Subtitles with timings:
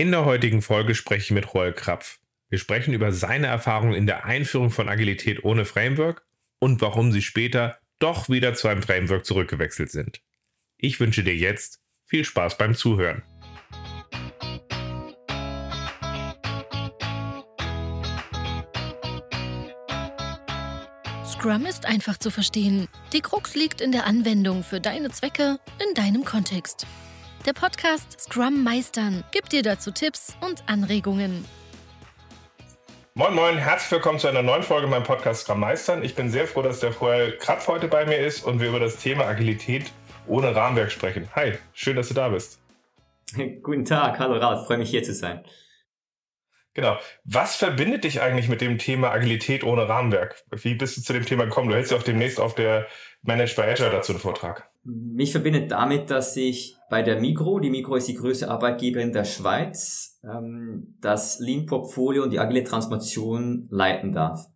[0.00, 2.20] In der heutigen Folge spreche ich mit Roel Krapf.
[2.48, 6.24] Wir sprechen über seine Erfahrungen in der Einführung von Agilität ohne Framework
[6.58, 10.22] und warum sie später doch wieder zu einem Framework zurückgewechselt sind.
[10.78, 13.24] Ich wünsche dir jetzt viel Spaß beim Zuhören.
[21.26, 22.88] Scrum ist einfach zu verstehen.
[23.12, 26.86] Die Krux liegt in der Anwendung für deine Zwecke in deinem Kontext.
[27.46, 31.46] Der Podcast Scrum Meistern gibt dir dazu Tipps und Anregungen.
[33.14, 36.02] Moin Moin, herzlich willkommen zu einer neuen Folge meinem Podcast Scrum Meistern.
[36.02, 38.78] Ich bin sehr froh, dass der Joel Krapf heute bei mir ist und wir über
[38.78, 39.90] das Thema Agilität
[40.26, 41.30] ohne Rahmenwerk sprechen.
[41.34, 42.60] Hi, schön, dass du da bist.
[43.62, 45.42] Guten Tag, hallo Ralf, freue mich hier zu sein.
[46.74, 46.98] Genau.
[47.24, 50.44] Was verbindet dich eigentlich mit dem Thema Agilität ohne Rahmenwerk?
[50.50, 51.70] Wie bist du zu dem Thema gekommen?
[51.70, 52.86] Du hältst ja auch demnächst auf der
[53.22, 54.69] Managed by Agile dazu einen Vortrag.
[54.82, 59.24] Mich verbindet damit, dass ich bei der Migro, die Migro ist die größte Arbeitgeberin der
[59.24, 64.46] Schweiz, ähm, das Lean-Portfolio und die agile Transformation leiten darf.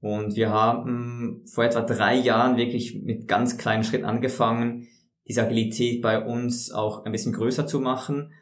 [0.00, 4.88] Und wir haben vor etwa drei Jahren wirklich mit ganz kleinen Schritten angefangen,
[5.26, 8.32] diese Agilität bei uns auch ein bisschen größer zu machen.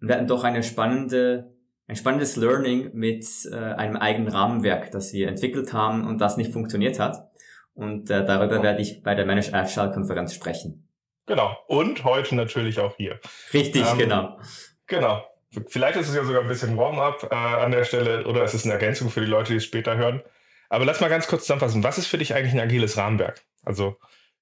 [0.00, 1.52] Und wir hatten doch eine spannende
[1.92, 6.52] ein spannendes Learning mit äh, einem eigenen Rahmenwerk, das wir entwickelt haben und das nicht
[6.52, 7.30] funktioniert hat.
[7.74, 10.88] Und äh, darüber werde ich bei der Managed Agile Konferenz sprechen.
[11.26, 11.56] Genau.
[11.68, 13.20] Und heute natürlich auch hier.
[13.52, 14.38] Richtig, ähm, genau.
[14.86, 15.24] Genau.
[15.68, 18.64] Vielleicht ist es ja sogar ein bisschen Warm-up äh, an der Stelle oder es ist
[18.64, 20.22] eine Ergänzung für die Leute, die es später hören.
[20.70, 21.84] Aber lass mal ganz kurz zusammenfassen.
[21.84, 23.42] Was ist für dich eigentlich ein agiles Rahmenwerk?
[23.62, 23.98] Also,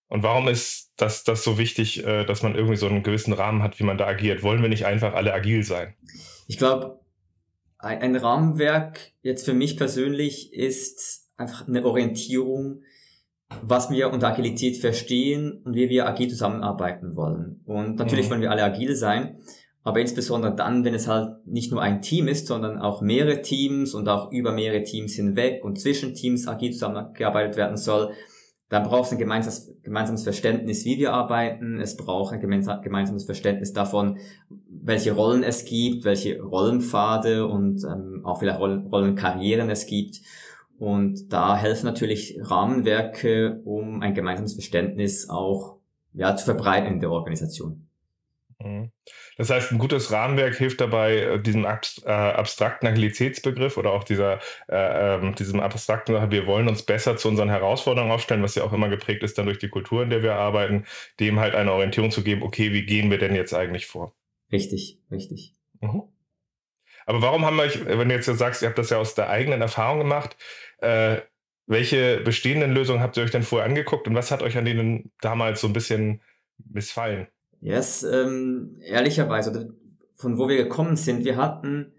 [0.07, 3.63] und warum ist das, das so wichtig, äh, dass man irgendwie so einen gewissen Rahmen
[3.63, 4.43] hat, wie man da agiert?
[4.43, 5.95] Wollen wir nicht einfach alle agil sein?
[6.47, 7.01] Ich glaube,
[7.79, 12.83] ein, ein Rahmenwerk jetzt für mich persönlich ist einfach eine Orientierung,
[13.63, 17.61] was wir unter Agilität verstehen und wie wir agil zusammenarbeiten wollen.
[17.67, 18.31] Und natürlich mhm.
[18.31, 19.39] wollen wir alle agil sein,
[19.83, 23.95] aber insbesondere dann, wenn es halt nicht nur ein Team ist, sondern auch mehrere Teams
[23.95, 28.13] und auch über mehrere Teams hinweg und zwischen Teams agil zusammengearbeitet werden soll,
[28.69, 31.81] dann braucht es ein gemeinsames, gemeinsames Verständnis, wie wir arbeiten.
[31.81, 34.19] Es braucht ein gemeinsames Verständnis davon,
[34.69, 40.21] welche Rollen es gibt, welche Rollenpfade und ähm, auch vielleicht Rollen, Rollenkarrieren es gibt.
[40.81, 45.77] Und da helfen natürlich Rahmenwerke, um ein gemeinsames Verständnis auch
[46.15, 47.87] ja, zu verbreiten in der Organisation.
[48.59, 48.91] Mhm.
[49.37, 51.69] Das heißt, ein gutes Rahmenwerk hilft dabei, äh, diesem äh,
[52.09, 54.39] abstrakten Agilitätsbegriff oder auch dieser,
[54.71, 58.65] äh, ähm, diesem abstrakten Sache, wir wollen uns besser zu unseren Herausforderungen aufstellen, was ja
[58.65, 60.87] auch immer geprägt ist dann durch die Kultur, in der wir arbeiten,
[61.21, 64.15] dem halt eine Orientierung zu geben, okay, wie gehen wir denn jetzt eigentlich vor?
[64.51, 65.55] Richtig, richtig.
[65.83, 66.05] Mhm.
[67.07, 69.31] Aber warum haben wir euch, wenn du jetzt sagst, ihr habt das ja aus der
[69.31, 70.37] eigenen Erfahrung gemacht,
[70.81, 71.21] äh,
[71.67, 75.13] welche bestehenden Lösungen habt ihr euch denn vorher angeguckt und was hat euch an denen
[75.21, 76.21] damals so ein bisschen
[76.69, 77.29] missfallen?
[77.61, 79.75] Yes, ähm, ehrlicherweise,
[80.15, 81.93] von wo wir gekommen sind, wir hatten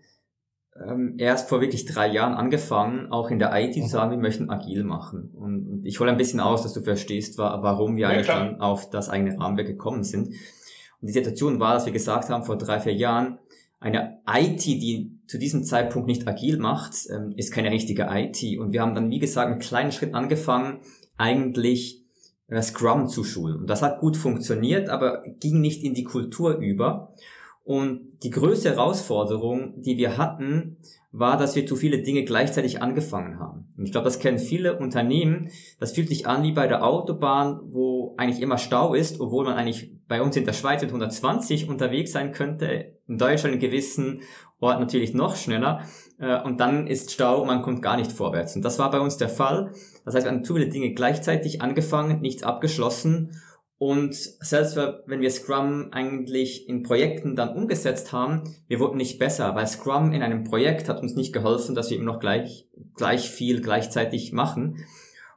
[0.75, 4.49] ähm, erst vor wirklich drei Jahren angefangen, auch in der IT zu sagen, wir möchten
[4.49, 5.31] agil machen.
[5.33, 8.25] Und, und ich hole ein bisschen aus, dass du verstehst, wa warum wir ja, eigentlich
[8.25, 8.45] klar.
[8.45, 10.27] dann auf das eigene Rahmenwerk gekommen sind.
[10.27, 13.39] Und die Situation war, dass wir gesagt haben, vor drei, vier Jahren,
[13.79, 18.59] eine IT, die zu diesem Zeitpunkt nicht agil macht, ähm, ist keine richtige IT.
[18.59, 20.81] Und wir haben dann, wie gesagt, einen kleinen Schritt angefangen,
[21.15, 22.03] eigentlich
[22.47, 23.55] äh, Scrum zu schulen.
[23.61, 27.13] Und das hat gut funktioniert, aber ging nicht in die Kultur über.
[27.63, 30.77] Und die größte Herausforderung, die wir hatten,
[31.11, 33.67] war, dass wir zu viele Dinge gleichzeitig angefangen haben.
[33.77, 35.49] Und ich glaube, das kennen viele Unternehmen.
[35.79, 39.55] Das fühlt sich an wie bei der Autobahn, wo eigentlich immer Stau ist, obwohl man
[39.55, 42.97] eigentlich bei uns in der Schweiz mit 120 unterwegs sein könnte.
[43.07, 44.21] In Deutschland in gewissen
[44.59, 45.81] Orten natürlich noch schneller.
[46.17, 48.55] Äh, und dann ist Stau und man kommt gar nicht vorwärts.
[48.55, 49.71] Und das war bei uns der Fall.
[50.05, 53.41] Das heißt, wir haben zu viele Dinge gleichzeitig angefangen, nichts abgeschlossen
[53.81, 54.77] und selbst
[55.07, 60.13] wenn wir Scrum eigentlich in Projekten dann umgesetzt haben, wir wurden nicht besser, weil Scrum
[60.13, 64.33] in einem Projekt hat uns nicht geholfen, dass wir immer noch gleich, gleich viel gleichzeitig
[64.33, 64.85] machen.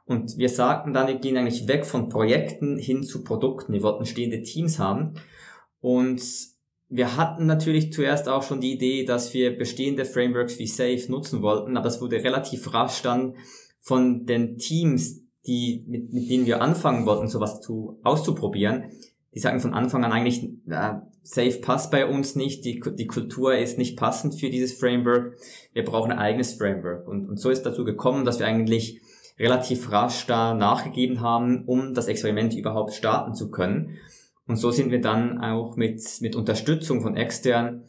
[0.05, 3.73] Und wir sagten dann, wir gehen eigentlich weg von Projekten hin zu Produkten.
[3.73, 5.15] Wir wollten stehende Teams haben.
[5.79, 6.21] Und
[6.87, 11.41] wir hatten natürlich zuerst auch schon die Idee, dass wir bestehende Frameworks wie Safe nutzen
[11.41, 13.37] wollten, aber es wurde relativ rasch dann
[13.79, 18.91] von den Teams, die, mit, mit denen wir anfangen wollten, sowas zu, auszuprobieren,
[19.33, 20.93] die sagen von Anfang an eigentlich, äh,
[21.23, 25.37] Safe passt bei uns nicht, die, die Kultur ist nicht passend für dieses Framework,
[25.73, 27.07] wir brauchen ein eigenes Framework.
[27.07, 29.01] Und, und so ist dazu gekommen, dass wir eigentlich
[29.39, 33.97] relativ rasch da nachgegeben haben, um das Experiment überhaupt starten zu können.
[34.47, 37.85] Und so sind wir dann auch mit, mit Unterstützung von extern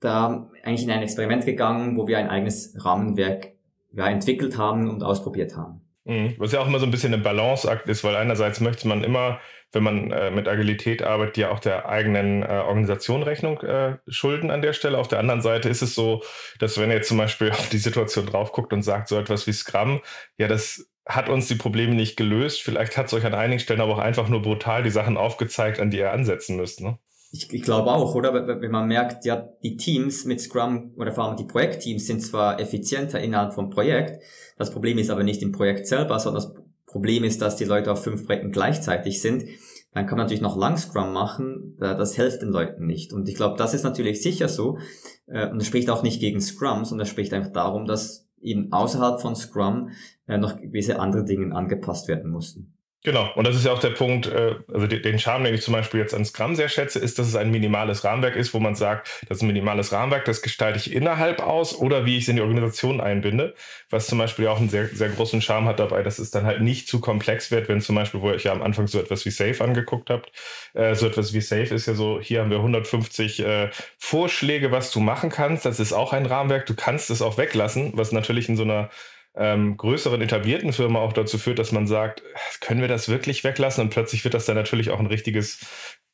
[0.00, 3.52] da eigentlich in ein Experiment gegangen, wo wir ein eigenes Rahmenwerk
[3.92, 5.80] ja, entwickelt haben und ausprobiert haben.
[6.08, 6.34] Mhm.
[6.38, 9.38] Was ja auch immer so ein bisschen ein Balanceakt ist, weil einerseits möchte man immer
[9.72, 14.50] wenn man äh, mit Agilität arbeitet, ja auch der eigenen äh, Organisation Rechnung äh, schulden
[14.50, 14.98] an der Stelle.
[14.98, 16.22] Auf der anderen Seite ist es so,
[16.58, 19.52] dass wenn ihr zum Beispiel auf die Situation drauf guckt und sagt so etwas wie
[19.52, 20.00] Scrum,
[20.38, 22.62] ja, das hat uns die Probleme nicht gelöst.
[22.62, 25.80] Vielleicht hat es euch an einigen Stellen aber auch einfach nur brutal die Sachen aufgezeigt,
[25.80, 26.80] an die ihr ansetzen müsst.
[26.80, 26.98] Ne?
[27.30, 28.60] Ich, ich glaube auch, oder?
[28.60, 32.58] Wenn man merkt, ja, die Teams mit Scrum oder vor allem die Projektteams sind zwar
[32.58, 34.22] effizienter innerhalb vom Projekt,
[34.56, 36.54] das Problem ist aber nicht im Projekt selber, sondern das
[36.86, 39.44] Problem ist, dass die Leute auf fünf Projekten gleichzeitig sind.
[39.92, 43.12] Dann kann man natürlich noch lang Scrum machen, das hilft den Leuten nicht.
[43.12, 44.78] Und ich glaube, das ist natürlich sicher so.
[45.26, 48.72] Äh, und das spricht auch nicht gegen Scrum, sondern es spricht einfach darum, dass eben
[48.72, 49.90] außerhalb von Scrum
[50.26, 52.77] äh, noch gewisse andere Dinge angepasst werden mussten.
[53.04, 55.72] Genau, und das ist ja auch der Punkt, äh, also den Charme, den ich zum
[55.72, 58.74] Beispiel jetzt an Scrum sehr schätze, ist, dass es ein minimales Rahmenwerk ist, wo man
[58.74, 62.28] sagt, das ist ein minimales Rahmenwerk, das gestalte ich innerhalb aus oder wie ich es
[62.28, 63.54] in die Organisation einbinde,
[63.88, 66.60] was zum Beispiel auch einen sehr, sehr großen Charme hat dabei, dass es dann halt
[66.60, 69.30] nicht zu komplex wird, wenn zum Beispiel, wo ich ja am Anfang so etwas wie
[69.30, 70.32] Safe angeguckt habt,
[70.74, 74.90] äh, so etwas wie Safe ist ja so, hier haben wir 150 äh, Vorschläge, was
[74.90, 78.48] du machen kannst, das ist auch ein Rahmenwerk, du kannst es auch weglassen, was natürlich
[78.48, 78.90] in so einer
[79.34, 82.22] ähm, größeren etablierten Firma auch dazu führt, dass man sagt,
[82.60, 83.84] können wir das wirklich weglassen?
[83.84, 85.60] Und plötzlich wird das dann natürlich auch ein richtiges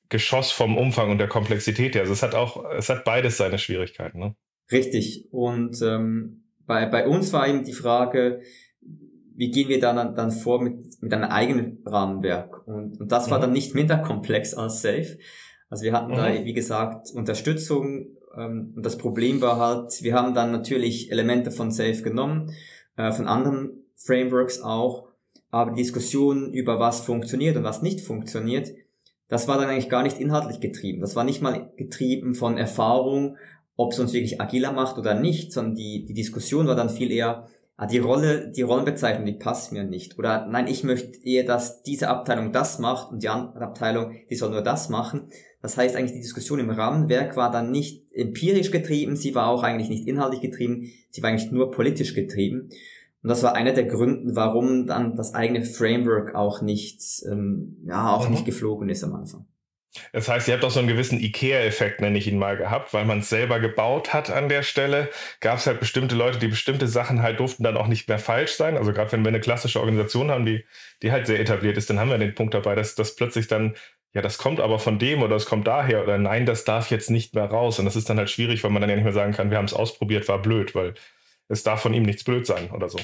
[0.08, 2.02] Geschoss vom Umfang und der Komplexität her.
[2.02, 4.18] Also es hat auch, es hat beides seine Schwierigkeiten.
[4.18, 4.36] Ne?
[4.70, 5.26] Richtig.
[5.30, 8.42] Und ähm, bei, bei uns war eben die Frage,
[9.36, 12.66] wie gehen wir dann, dann vor mit, mit einem eigenen Rahmenwerk?
[12.66, 13.42] Und, und das war mhm.
[13.42, 15.18] dann nicht minder komplex als Safe.
[15.68, 16.16] Also wir hatten mhm.
[16.16, 18.08] da, wie gesagt, Unterstützung.
[18.36, 22.52] Ähm, und das Problem war halt, wir haben dann natürlich Elemente von Safe genommen
[22.96, 25.08] äh, von anderen Frameworks auch.
[25.50, 28.72] Aber die Diskussion über was funktioniert und was nicht funktioniert,
[29.28, 31.00] das war dann eigentlich gar nicht inhaltlich getrieben.
[31.00, 33.36] Das war nicht mal getrieben von Erfahrung,
[33.76, 37.10] ob es uns wirklich agiler macht oder nicht, sondern die, die Diskussion war dann viel
[37.10, 40.18] eher, ah, die Rolle, die Rollenbezeichnung, die passt mir nicht.
[40.18, 44.36] Oder nein, ich möchte eher, dass diese Abteilung das macht und die andere Abteilung, die
[44.36, 45.28] soll nur das machen.
[45.62, 49.62] Das heißt eigentlich, die Diskussion im Rahmenwerk war dann nicht empirisch getrieben, sie war auch
[49.62, 52.68] eigentlich nicht inhaltlich getrieben, sie war eigentlich nur politisch getrieben.
[53.22, 57.00] Und das war einer der Gründe, warum dann das eigene Framework auch nicht,
[57.30, 58.32] ähm, ja, auch mhm.
[58.32, 59.46] nicht geflogen ist am Anfang.
[60.12, 63.04] Das heißt, ihr habt auch so einen gewissen IKEA-Effekt, nenne ich ihn mal, gehabt, weil
[63.04, 65.08] man es selber gebaut hat an der Stelle.
[65.40, 68.54] Gab es halt bestimmte Leute, die bestimmte Sachen halt durften dann auch nicht mehr falsch
[68.54, 68.76] sein.
[68.76, 70.64] Also gerade wenn wir eine klassische Organisation haben, die,
[71.02, 73.74] die halt sehr etabliert ist, dann haben wir den Punkt dabei, dass das plötzlich dann
[74.14, 77.10] ja, das kommt aber von dem oder das kommt daher oder nein, das darf jetzt
[77.10, 77.80] nicht mehr raus.
[77.80, 79.58] Und das ist dann halt schwierig, weil man dann ja nicht mehr sagen kann, wir
[79.58, 80.94] haben es ausprobiert, war blöd, weil
[81.48, 82.98] es darf von ihm nichts blöd sein oder so.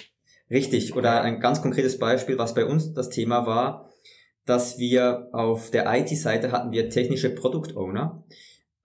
[0.50, 0.94] Richtig.
[0.94, 3.89] Oder ein ganz konkretes Beispiel, was bei uns das Thema war,
[4.50, 8.24] dass wir auf der IT-Seite hatten wir technische Product Owner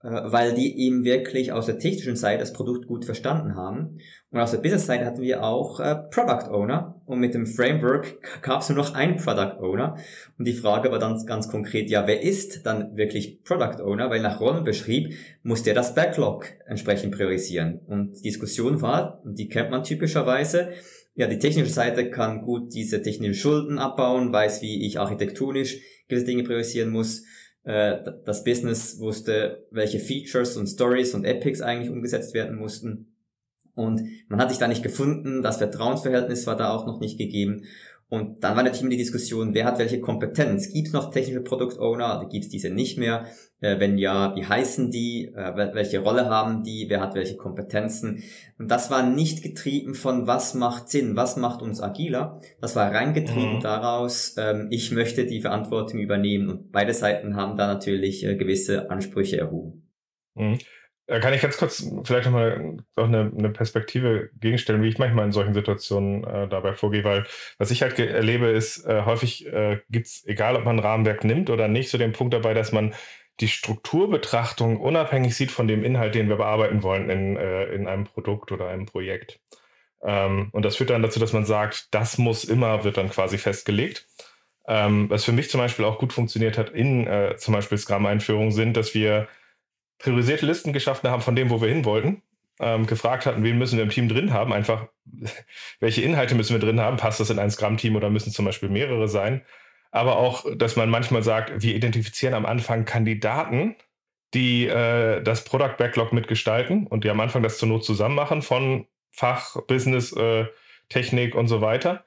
[0.06, 3.98] äh, weil die eben wirklich aus der technischen Seite das Produkt gut verstanden haben.
[4.30, 8.60] Und aus der Business-Seite hatten wir auch äh, Product Owner und mit dem Framework gab
[8.60, 9.96] es nur noch einen Product Owner.
[10.38, 14.08] Und die Frage war dann ganz konkret, ja, wer ist dann wirklich Product Owner?
[14.08, 17.80] Weil nach Rollenbeschrieb muss der das Backlog entsprechend priorisieren.
[17.86, 20.72] Und die Diskussion war, und die kennt man typischerweise,
[21.16, 25.78] ja, die technische Seite kann gut diese technischen Schulden abbauen, weiß, wie ich architektonisch
[26.08, 27.24] gewisse Dinge priorisieren muss
[27.66, 33.16] äh, das Business wusste, welche Features und Stories und Epics eigentlich umgesetzt werden mussten.
[33.74, 37.64] Und man hat sich da nicht gefunden, das Vertrauensverhältnis war da auch noch nicht gegeben.
[38.08, 40.72] Und dann war natürlich immer die Diskussion, wer hat welche Kompetenz?
[40.72, 43.26] Gibt es noch technische Product Owner gibt es diese nicht mehr?
[43.60, 45.32] Äh, wenn ja, wie heißen die?
[45.34, 46.86] Äh, welche Rolle haben die?
[46.88, 48.22] Wer hat welche Kompetenzen?
[48.58, 52.40] Und das war nicht getrieben von, was macht Sinn, was macht uns agiler.
[52.60, 53.60] Das war reingetrieben mhm.
[53.60, 56.48] daraus, ähm, ich möchte die Verantwortung übernehmen.
[56.48, 59.90] Und beide Seiten haben da natürlich äh, gewisse Ansprüche erhoben.
[60.34, 60.58] Mhm.
[61.06, 65.32] Äh, kann ich ganz kurz vielleicht nochmal eine, eine Perspektive gegenstellen, wie ich manchmal in
[65.32, 67.24] solchen Situationen äh, dabei vorgehe, weil
[67.58, 71.24] was ich halt erlebe, ist, äh, häufig äh, gibt es, egal ob man ein Rahmenwerk
[71.24, 72.94] nimmt oder nicht, so den Punkt dabei, dass man
[73.40, 78.04] die Strukturbetrachtung unabhängig sieht von dem Inhalt, den wir bearbeiten wollen in, äh, in einem
[78.04, 79.40] Produkt oder einem Projekt.
[80.02, 83.38] Ähm, und das führt dann dazu, dass man sagt, das muss immer, wird dann quasi
[83.38, 84.06] festgelegt.
[84.68, 88.52] Ähm, was für mich zum Beispiel auch gut funktioniert hat in äh, zum Beispiel Scrum-Einführungen
[88.52, 89.28] sind, dass wir
[89.98, 92.22] priorisierte Listen geschaffen haben von dem, wo wir hin wollten.
[92.58, 94.88] Ähm, gefragt hatten, wen müssen wir im Team drin haben, einfach
[95.80, 98.70] welche Inhalte müssen wir drin haben, passt das in ein Scrum-Team oder müssen zum Beispiel
[98.70, 99.42] mehrere sein.
[99.90, 103.76] Aber auch, dass man manchmal sagt, wir identifizieren am Anfang Kandidaten,
[104.32, 108.42] die äh, das Product Backlog mitgestalten und die am Anfang das zur Not zusammen machen
[108.42, 110.46] von Fach, Business, äh,
[110.88, 112.04] Technik und so weiter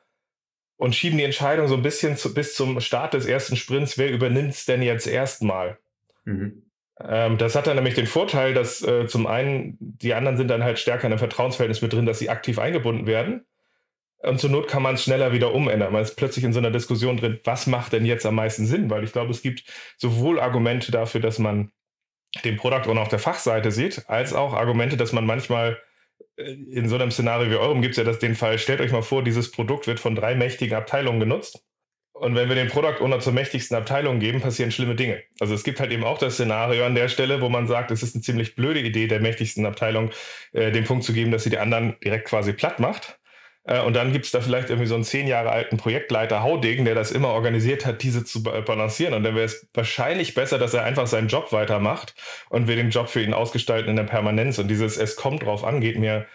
[0.79, 4.10] und schieben die Entscheidung so ein bisschen zu, bis zum Start des ersten Sprints, wer
[4.10, 5.77] übernimmt es denn jetzt erstmal?
[6.24, 6.63] Mhm.
[7.01, 10.63] Ähm, das hat dann nämlich den Vorteil, dass äh, zum einen die anderen sind dann
[10.63, 13.46] halt stärker in einem Vertrauensverhältnis mit drin, dass sie aktiv eingebunden werden.
[14.22, 15.94] Und zur Not kann man es schneller wieder umändern.
[15.94, 18.89] Man ist plötzlich in so einer Diskussion drin, was macht denn jetzt am meisten Sinn?
[18.89, 19.63] Weil ich glaube, es gibt
[19.98, 21.72] sowohl Argumente dafür, dass man
[22.44, 25.79] den Product Owner auf der Fachseite sieht, als auch Argumente, dass man manchmal
[26.36, 28.91] äh, in so einem Szenario wie eurem gibt es ja das, den Fall, stellt euch
[28.91, 31.63] mal vor, dieses Produkt wird von drei mächtigen Abteilungen genutzt.
[32.19, 35.23] Und wenn wir den Product Owner zur mächtigsten Abteilung geben, passieren schlimme Dinge.
[35.39, 38.03] Also es gibt halt eben auch das Szenario an der Stelle, wo man sagt, es
[38.03, 40.11] ist eine ziemlich blöde Idee, der mächtigsten Abteilung
[40.51, 43.19] äh, den Punkt zu geben, dass sie die anderen direkt quasi platt macht.
[43.63, 46.83] Äh, und dann gibt es da vielleicht irgendwie so einen zehn Jahre alten Projektleiter Haudegen,
[46.83, 49.13] der das immer organisiert hat, diese zu balancieren.
[49.13, 52.15] Und dann wäre es wahrscheinlich besser, dass er einfach seinen Job weitermacht
[52.49, 54.59] und wir den Job für ihn ausgestalten in der Permanenz.
[54.59, 56.25] Und dieses Es kommt drauf an, geht mir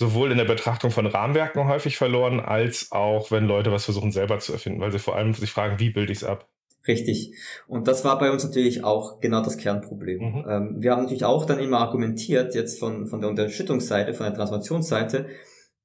[0.00, 4.38] sowohl in der Betrachtung von Rahmenwerken häufig verloren, als auch, wenn Leute was versuchen selber
[4.38, 6.48] zu erfinden, weil sie vor allem sich fragen, wie bilde ich es ab?
[6.88, 7.34] Richtig.
[7.68, 10.18] Und das war bei uns natürlich auch genau das Kernproblem.
[10.20, 10.44] Mhm.
[10.48, 14.34] Ähm, wir haben natürlich auch dann immer argumentiert, jetzt von, von der Unterstützungsseite, von der
[14.34, 15.26] Transformationsseite,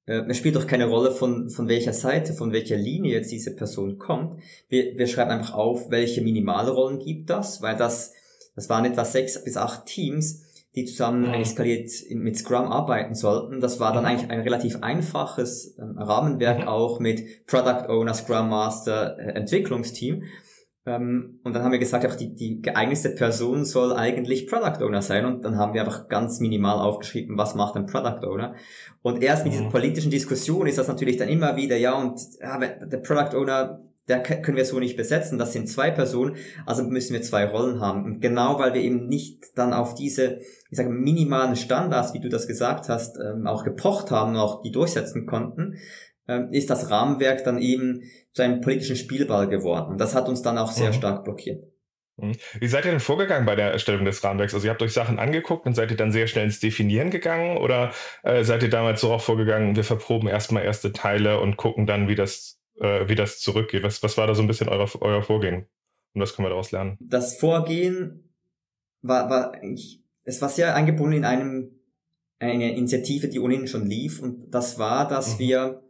[0.06, 3.54] äh, es spielt doch keine Rolle, von, von welcher Seite, von welcher Linie jetzt diese
[3.54, 4.42] Person kommt.
[4.70, 8.14] Wir, wir schreiben einfach auf, welche Minimalrollen gibt das, weil das,
[8.56, 10.46] das waren etwa sechs bis acht Teams,
[10.76, 13.62] die zusammen eigentlich skaliert mit Scrum arbeiten sollten.
[13.62, 16.68] Das war dann eigentlich ein relativ einfaches ähm, Rahmenwerk mhm.
[16.68, 20.24] auch mit Product Owner, Scrum Master, äh, Entwicklungsteam.
[20.86, 25.02] Ähm, und dann haben wir gesagt, einfach die, die geeignete Person soll eigentlich Product Owner
[25.02, 25.26] sein.
[25.26, 28.56] Und dann haben wir einfach ganz minimal aufgeschrieben, was macht ein Product Owner.
[29.02, 29.58] Und erst mit mhm.
[29.58, 33.82] dieser politischen Diskussion ist das natürlich dann immer wieder, ja, und ja, der Product Owner,
[34.08, 35.40] der können wir so nicht besetzen.
[35.40, 36.36] Das sind zwei Personen,
[36.66, 38.06] also müssen wir zwei Rollen haben.
[38.06, 42.30] Und genau weil wir eben nicht dann auf diese, ich sage, minimalen Standards, wie du
[42.30, 45.76] das gesagt hast, ähm, auch gepocht haben und auch die durchsetzen konnten,
[46.28, 49.92] ähm, ist das Rahmenwerk dann eben zu einem politischen Spielball geworden.
[49.92, 50.96] Und das hat uns dann auch sehr mhm.
[50.96, 51.64] stark blockiert.
[52.18, 52.34] Mhm.
[52.60, 54.54] Wie seid ihr denn vorgegangen bei der Erstellung des Rahmenwerks?
[54.54, 57.58] Also ihr habt euch Sachen angeguckt und seid ihr dann sehr schnell ins Definieren gegangen
[57.58, 57.92] oder
[58.24, 62.08] äh, seid ihr damals so auch vorgegangen, wir verproben erstmal erste Teile und gucken dann,
[62.08, 63.84] wie das, äh, wie das zurückgeht?
[63.84, 65.68] Was, was war da so ein bisschen euer, euer Vorgehen?
[66.14, 66.98] Und was können wir daraus lernen?
[67.00, 68.30] Das Vorgehen
[69.02, 71.72] war, war ich, es war sehr eingebunden in einem,
[72.40, 75.40] eine Initiative, die ohnehin schon lief und das war, dass mhm.
[75.40, 75.84] wir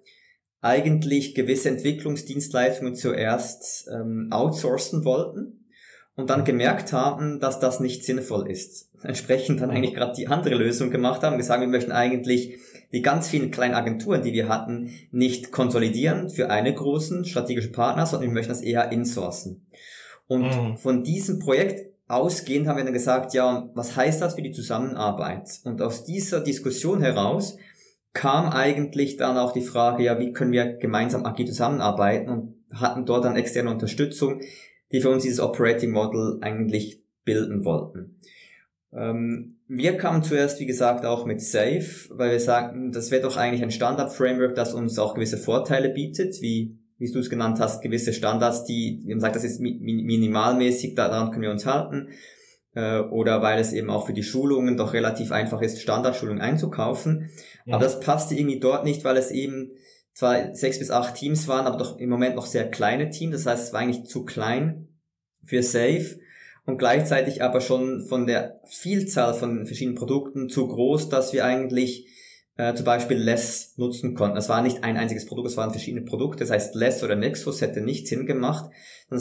[0.61, 5.65] eigentlich gewisse Entwicklungsdienstleistungen zuerst ähm, outsourcen wollten
[6.15, 8.89] und dann gemerkt haben, dass das nicht sinnvoll ist.
[9.03, 12.57] Entsprechend dann eigentlich gerade die andere Lösung gemacht haben, gesagt, wir möchten eigentlich
[12.95, 18.05] die ganz vielen kleinen Agenturen, die wir hatten, nicht konsolidieren für einen großen strategischen Partner,
[18.05, 19.67] sondern wir möchten das eher insourcen.
[20.27, 20.77] Und mhm.
[20.77, 25.59] von diesem Projekt ausgehend haben wir dann gesagt, ja, was heißt das für die Zusammenarbeit?
[25.65, 27.57] Und aus dieser Diskussion heraus
[28.13, 33.05] kam eigentlich dann auch die Frage, ja, wie können wir gemeinsam agil zusammenarbeiten und hatten
[33.05, 34.39] dort dann externe Unterstützung,
[34.93, 38.21] die für uns dieses Operating Model eigentlich bilden wollten.
[38.93, 43.37] Ähm, wir kamen zuerst, wie gesagt, auch mit Safe, weil wir sagten, das wäre doch
[43.37, 47.81] eigentlich ein Standard-Framework, das uns auch gewisse Vorteile bietet, wie, wie du es genannt hast,
[47.81, 52.09] gewisse Standards, die, wie man sagt, das ist minimalmäßig, daran können wir uns halten
[52.75, 57.31] äh, oder weil es eben auch für die Schulungen doch relativ einfach ist, Standardschulungen einzukaufen.
[57.65, 57.75] Ja.
[57.75, 59.71] Aber das passte irgendwie dort nicht, weil es eben
[60.13, 63.33] zwar sechs bis acht Teams waren, aber doch im Moment noch sehr kleine Teams.
[63.33, 64.89] Das heißt, es war eigentlich zu klein
[65.43, 66.19] für Safe
[66.65, 72.07] und gleichzeitig aber schon von der Vielzahl von verschiedenen Produkten zu groß, dass wir eigentlich
[72.57, 74.37] äh, zum Beispiel Less nutzen konnten.
[74.37, 76.39] Es war nicht ein einziges Produkt, es waren verschiedene Produkte.
[76.39, 78.69] Das heißt, Less oder Nexus hätte nicht Sinn gemacht.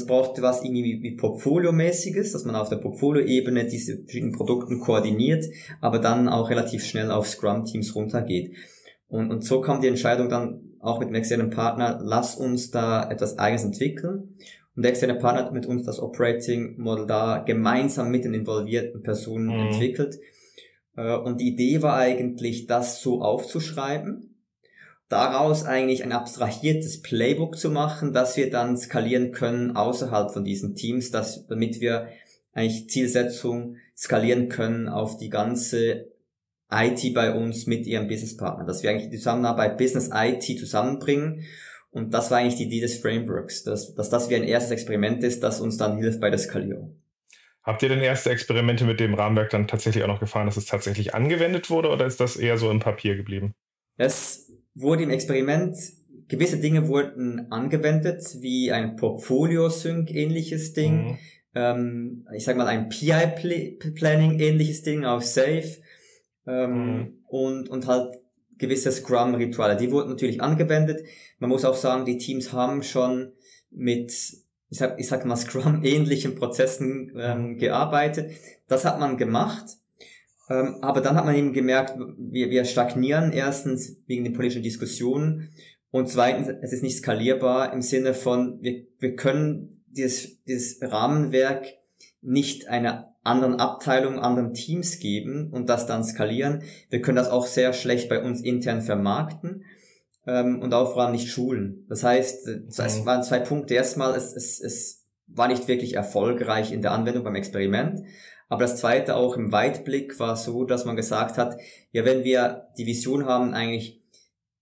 [0.06, 5.44] Brauchte was irgendwie wie Portfolio-mäßiges, dass man auf der Portfolio-Ebene diese verschiedenen Produkten koordiniert,
[5.80, 8.56] aber dann auch relativ schnell auf Scrum-Teams runtergeht.
[9.08, 13.08] Und, und so kam die Entscheidung dann auch mit dem externen Partner, lass uns da
[13.10, 14.36] etwas eigenes entwickeln.
[14.76, 19.02] Und der externe Partner hat mit uns das Operating Model da gemeinsam mit den involvierten
[19.02, 19.66] Personen mhm.
[19.66, 20.19] entwickelt.
[20.97, 24.35] Äh, und die Idee war eigentlich, das so aufzuschreiben,
[25.09, 30.75] daraus eigentlich ein abstrahiertes Playbook zu machen, dass wir dann skalieren können außerhalb von diesen
[30.75, 32.09] Teams, dass, damit wir
[32.52, 36.09] eigentlich Zielsetzung skalieren können auf die ganze
[36.71, 41.45] IT bei uns mit ihrem Businesspartner, dass wir eigentlich die Zusammenarbeit Business IT zusammenbringen.
[41.94, 45.22] Und das war eigentlich die Idee des Frameworks, dass, dass das wie ein erstes Experiment
[45.22, 47.00] ist, das uns dann hilft bei der Skalierung.
[47.62, 50.66] Habt ihr denn erste Experimente mit dem Rahmenwerk dann tatsächlich auch noch gefahren, dass es
[50.66, 53.54] tatsächlich angewendet wurde oder ist das eher so im Papier geblieben?
[53.96, 55.76] Es wurde im Experiment,
[56.26, 61.18] gewisse Dinge wurden angewendet, wie ein Portfolio-Sync ähnliches Ding, mhm.
[61.54, 65.76] ähm, ich sag mal ein PI-Planning ähnliches Ding auf Safe
[66.48, 67.18] ähm, mhm.
[67.28, 68.14] und, und halt
[68.58, 69.76] gewisse Scrum-Rituale.
[69.76, 71.00] Die wurden natürlich angewendet.
[71.38, 73.32] Man muss auch sagen, die Teams haben schon
[73.70, 74.12] mit
[74.70, 78.32] ich sag, ich sag mal Scrum-ähnlichen Prozessen ähm, gearbeitet.
[78.66, 79.64] Das hat man gemacht.
[80.50, 85.50] Ähm, aber dann hat man eben gemerkt, wir, wir stagnieren erstens wegen den politischen Diskussionen
[85.90, 91.66] Und zweitens, es ist nicht skalierbar im Sinne von, wir, wir können dieses, dieses Rahmenwerk
[92.20, 96.62] nicht einer anderen Abteilung, anderen Teams geben und das dann skalieren.
[96.90, 99.64] Wir können das auch sehr schlecht bei uns intern vermarkten
[100.26, 101.87] ähm, und auch vor allem nicht schulen.
[101.88, 103.07] Das heißt, es mhm.
[103.07, 103.75] waren zwei Punkte.
[103.75, 108.02] Erstmal, es, es, es war nicht wirklich erfolgreich in der Anwendung beim Experiment.
[108.49, 111.57] Aber das zweite auch im Weitblick war so, dass man gesagt hat,
[111.93, 114.02] ja, wenn wir die Vision haben, eigentlich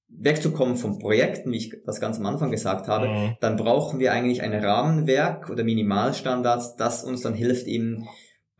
[0.09, 3.37] wegzukommen von Projekten, wie ich das ganz am Anfang gesagt habe, mhm.
[3.40, 8.07] dann brauchen wir eigentlich ein Rahmenwerk oder Minimalstandards, das uns dann hilft, eben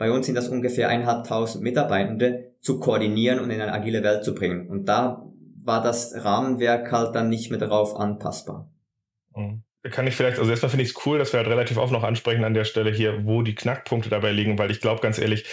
[0.03, 4.35] bei uns sind das ungefähr eineinhalbtausend Mitarbeitende zu koordinieren und in eine agile Welt zu
[4.35, 4.69] bringen.
[4.69, 5.31] Und da
[5.63, 8.69] war das Rahmenwerk halt dann nicht mehr darauf anpassbar.
[9.33, 9.63] Mhm.
[9.85, 12.03] Kann ich vielleicht, also erstmal finde ich es cool, dass wir halt relativ oft noch
[12.03, 15.45] ansprechen an der Stelle hier, wo die Knackpunkte dabei liegen, weil ich glaube ganz ehrlich,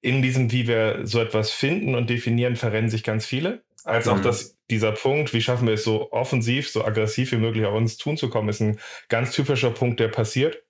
[0.00, 3.64] in diesem, wie wir so etwas finden und definieren, verrennen sich ganz viele.
[3.82, 4.22] Als auch, mhm.
[4.22, 7.96] dass dieser Punkt, wie schaffen wir es so offensiv, so aggressiv wie möglich auf uns
[7.96, 10.62] tun zu kommen, ist ein ganz typischer Punkt, der passiert.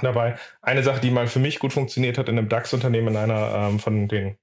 [0.00, 3.68] Dabei eine Sache, die mal für mich gut funktioniert hat in einem DAX-Unternehmen, in einer
[3.68, 4.36] ähm, von den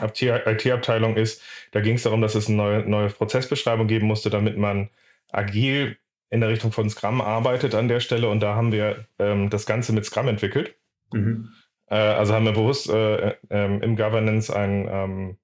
[0.00, 4.56] IT-Abteilungen ist, da ging es darum, dass es eine neue, neue Prozessbeschreibung geben musste, damit
[4.56, 4.88] man
[5.30, 5.98] agil
[6.30, 8.28] in der Richtung von Scrum arbeitet an der Stelle.
[8.28, 10.76] Und da haben wir ähm, das Ganze mit Scrum entwickelt.
[11.12, 11.52] Mhm.
[11.86, 15.38] Äh, also haben wir bewusst äh, äh, im Governance ein, ähm,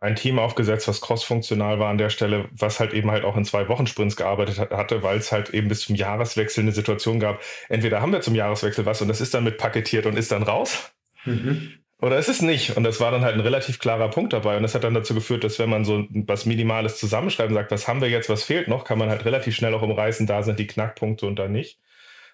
[0.00, 3.44] ein Team aufgesetzt, was cross-funktional war an der Stelle, was halt eben halt auch in
[3.44, 7.42] zwei Wochen Sprints gearbeitet hatte, weil es halt eben bis zum Jahreswechsel eine Situation gab.
[7.68, 10.42] Entweder haben wir zum Jahreswechsel was und das ist dann mit paketiert und ist dann
[10.42, 10.92] raus.
[11.24, 11.74] Mhm.
[12.00, 12.78] Oder ist es nicht?
[12.78, 14.56] Und das war dann halt ein relativ klarer Punkt dabei.
[14.56, 17.70] Und das hat dann dazu geführt, dass wenn man so was Minimales zusammenschreibt und sagt,
[17.70, 20.42] was haben wir jetzt, was fehlt noch, kann man halt relativ schnell auch umreißen, da
[20.42, 21.78] sind die Knackpunkte und da nicht.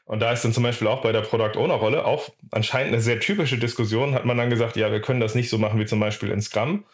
[0.05, 3.03] Und da ist dann zum Beispiel auch bei der Product Owner Rolle auch anscheinend eine
[3.03, 5.87] sehr typische Diskussion, hat man dann gesagt, ja, wir können das nicht so machen wie
[5.87, 6.85] zum Beispiel in Scrum.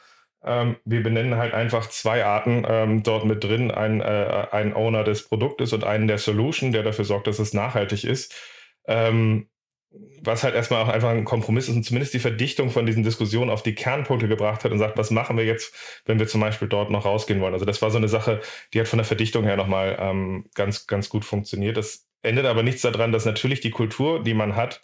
[0.45, 5.05] Ähm, wir benennen halt einfach zwei Arten ähm, dort mit drin, ein, äh, ein Owner
[5.05, 8.35] des Produktes und einen der Solution, der dafür sorgt, dass es nachhaltig ist.
[8.87, 9.49] Ähm,
[10.23, 13.51] was halt erstmal auch einfach ein Kompromiss ist und zumindest die Verdichtung von diesen Diskussionen
[13.51, 15.75] auf die Kernpunkte gebracht hat und sagt, was machen wir jetzt,
[16.07, 17.53] wenn wir zum Beispiel dort noch rausgehen wollen.
[17.53, 18.41] Also das war so eine Sache,
[18.73, 21.77] die hat von der Verdichtung her nochmal ähm, ganz, ganz gut funktioniert.
[21.77, 24.81] Das ändert aber nichts daran, dass natürlich die Kultur, die man hat,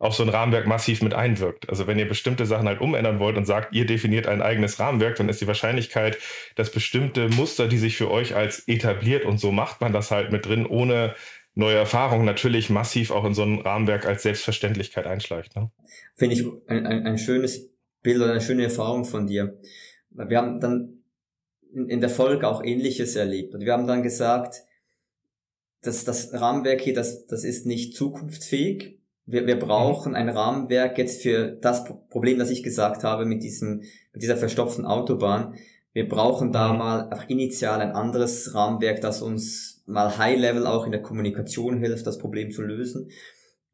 [0.00, 1.68] auf so ein Rahmenwerk massiv mit einwirkt.
[1.68, 5.16] Also wenn ihr bestimmte Sachen halt umändern wollt und sagt, ihr definiert ein eigenes Rahmenwerk,
[5.16, 6.18] dann ist die Wahrscheinlichkeit,
[6.56, 10.32] dass bestimmte Muster, die sich für euch als etabliert und so macht man das halt
[10.32, 11.14] mit drin, ohne
[11.54, 15.54] neue Erfahrungen natürlich massiv auch in so ein Rahmenwerk als Selbstverständlichkeit einschleicht.
[15.54, 15.70] Ne?
[16.14, 17.70] Finde ich ein, ein, ein schönes
[18.02, 19.60] Bild oder eine schöne Erfahrung von dir.
[20.10, 21.02] Wir haben dann
[21.74, 23.54] in, in der Folge auch Ähnliches erlebt.
[23.54, 24.62] Und wir haben dann gesagt,
[25.82, 28.99] dass das Rahmenwerk hier, das, das ist nicht zukunftsfähig.
[29.26, 33.82] Wir, wir brauchen ein Rahmenwerk jetzt für das Problem, das ich gesagt habe mit diesem,
[34.12, 35.54] mit dieser verstopften Autobahn.
[35.92, 36.78] Wir brauchen da mhm.
[36.78, 42.06] mal einfach initial ein anderes Rahmenwerk, das uns mal High-Level auch in der Kommunikation hilft,
[42.06, 43.10] das Problem zu lösen.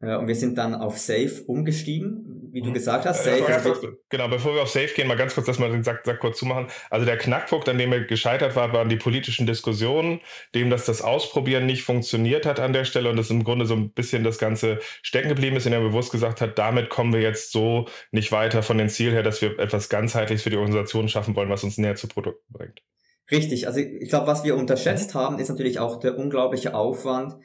[0.01, 2.75] Äh, und wir sind dann auf Safe umgestiegen, wie du mhm.
[2.75, 3.25] gesagt hast.
[3.25, 5.85] Safe äh, kurz, genau, bevor wir auf Safe gehen, mal ganz kurz, dass wir den
[5.85, 6.67] Sack, Sack kurz zumachen.
[6.91, 10.21] Also der Knackpunkt, an dem er gescheitert war, waren die politischen Diskussionen,
[10.55, 13.75] dem, dass das Ausprobieren nicht funktioniert hat an der Stelle und das im Grunde so
[13.75, 17.21] ein bisschen das Ganze stecken geblieben ist, indem er bewusst gesagt hat, damit kommen wir
[17.21, 21.09] jetzt so nicht weiter von den Ziel her, dass wir etwas ganzheitliches für die Organisation
[21.09, 22.83] schaffen wollen, was uns näher zu Produkten bringt.
[23.31, 27.37] Richtig, also ich glaube, was wir unterschätzt haben, ist natürlich auch der unglaubliche Aufwand,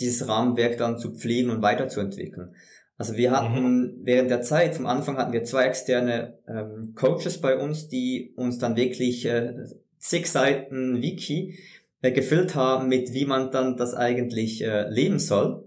[0.00, 2.54] dieses Rahmenwerk dann zu pflegen und weiterzuentwickeln.
[2.96, 4.00] Also wir hatten mhm.
[4.02, 8.58] während der Zeit, vom Anfang hatten wir zwei externe ähm, Coaches bei uns, die uns
[8.58, 9.54] dann wirklich äh,
[9.98, 11.58] zig Seiten Wiki
[12.02, 15.64] äh, gefüllt haben mit, wie man dann das eigentlich äh, leben soll.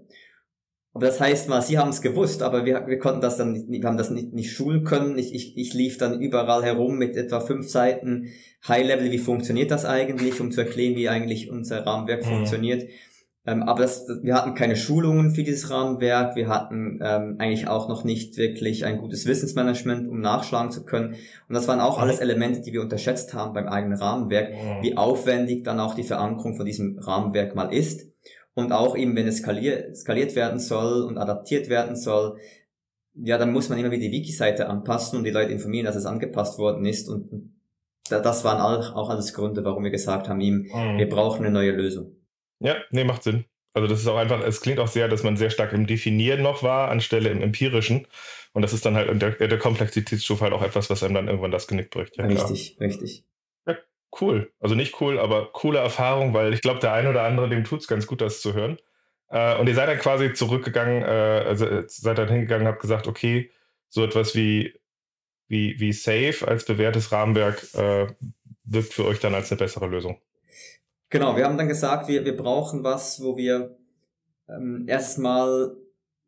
[0.93, 3.69] Aber das heißt mal, sie haben es gewusst, aber wir, wir konnten das dann nicht,
[3.69, 5.17] wir haben das nicht, nicht schulen können.
[5.17, 8.29] Ich, ich, ich lief dann überall herum mit etwa fünf Seiten
[8.65, 12.29] High-Level, wie funktioniert das eigentlich, um zu erklären, wie eigentlich unser Rahmenwerk mhm.
[12.29, 12.87] funktioniert.
[13.47, 16.35] Ähm, aber das, wir hatten keine Schulungen für dieses Rahmenwerk.
[16.35, 21.15] Wir hatten ähm, eigentlich auch noch nicht wirklich ein gutes Wissensmanagement, um nachschlagen zu können.
[21.47, 25.63] Und das waren auch alles Elemente, die wir unterschätzt haben beim eigenen Rahmenwerk, wie aufwendig
[25.63, 28.11] dann auch die Verankerung von diesem Rahmenwerk mal ist.
[28.55, 32.37] Und auch eben, wenn es skaliert, skaliert werden soll und adaptiert werden soll,
[33.13, 36.05] ja, dann muss man immer wieder die Wiki-Seite anpassen und die Leute informieren, dass es
[36.05, 37.09] angepasst worden ist.
[37.09, 37.53] Und
[38.09, 40.97] das waren auch alles Gründe, warum wir gesagt haben, ihm, mhm.
[40.97, 42.15] wir brauchen eine neue Lösung.
[42.59, 43.45] Ja, nee, macht Sinn.
[43.73, 46.41] Also das ist auch einfach, es klingt auch sehr, dass man sehr stark im Definieren
[46.41, 48.07] noch war, anstelle im Empirischen.
[48.53, 51.27] Und das ist dann halt in der, der Komplexitätsstufe halt auch etwas, was einem dann
[51.27, 52.15] irgendwann das Genick bricht.
[52.15, 52.87] Ja, richtig, klar.
[52.87, 53.25] richtig.
[53.67, 53.75] Ja,
[54.21, 54.49] cool.
[54.61, 57.81] Also nicht cool, aber coole Erfahrung, weil ich glaube, der eine oder andere, dem tut
[57.81, 58.77] es ganz gut, das zu hören.
[59.27, 63.07] Äh, und ihr seid dann quasi zurückgegangen, äh, also äh, seid dann hingegangen, habt gesagt,
[63.07, 63.51] okay,
[63.89, 64.79] so etwas wie,
[65.49, 68.07] wie, wie Safe als bewährtes Rahmenwerk äh,
[68.63, 70.21] wirkt für euch dann als eine bessere Lösung.
[71.15, 73.77] Genau, wir haben dann gesagt, wir, wir brauchen was, wo wir
[74.49, 75.77] ähm, erstmal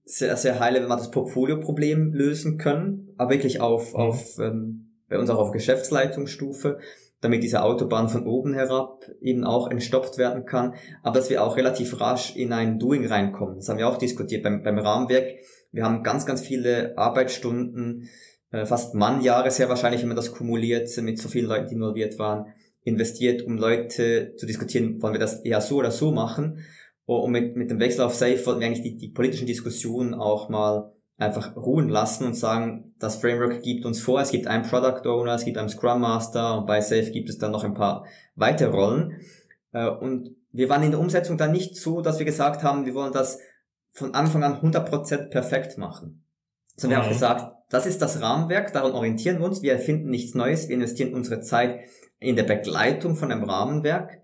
[0.06, 4.00] sehr, sehr high level das Portfolio-Problem lösen können, aber wirklich auf, mhm.
[4.00, 6.80] auf ähm, bei uns auch auf Geschäftsleitungsstufe,
[7.19, 11.58] damit diese Autobahn von oben herab eben auch entstopft werden kann, aber dass wir auch
[11.58, 13.58] relativ rasch in ein Doing reinkommen.
[13.58, 15.34] Das haben wir auch diskutiert beim, beim Rahmenwerk.
[15.73, 18.08] Wir haben ganz, ganz viele Arbeitsstunden,
[18.52, 22.17] äh, fast Mannjahre sehr wahrscheinlich, wenn man das kumuliert, mit so vielen Leuten, die involviert
[22.19, 22.45] waren,
[22.88, 26.60] investiert, um Leute zu diskutieren, wollen wir das eher so oder so machen.
[27.06, 30.50] Und mit, mit dem Wechsel auf Safe wollten wir eigentlich die, die politischen Diskussionen auch
[30.50, 35.08] mal einfach ruhen lassen und sagen, das Framework gibt uns vor, es gibt einen Product
[35.10, 38.06] Owner, es gibt einen Scrum Master und bei Safe gibt es dann noch ein paar
[38.36, 39.19] weitere Rollen.
[39.73, 42.93] Äh, und wir waren in der Umsetzung dann nicht so, dass wir gesagt haben, wir
[42.93, 43.39] wollen das
[43.91, 46.23] von Anfang an 100% perfekt machen.
[46.76, 47.02] Sondern mhm.
[47.02, 47.13] wir haben mhm.
[47.13, 51.13] gesagt, das ist das Rahmenwerk, daran orientieren wir uns, wir erfinden nichts Neues, wir investieren
[51.13, 51.80] unsere Zeit
[52.19, 54.21] in der Begleitung von einem Rahmenwerk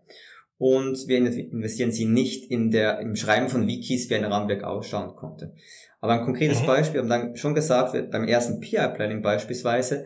[0.58, 5.16] und wir investieren sie nicht in der, im Schreiben von Wikis, wie ein Rahmenwerk ausschauen
[5.16, 5.54] konnte.
[6.00, 6.68] Aber ein konkretes mhm.
[6.68, 10.06] Beispiel, wir haben dann schon gesagt, beim ersten PI-Planning beispielsweise,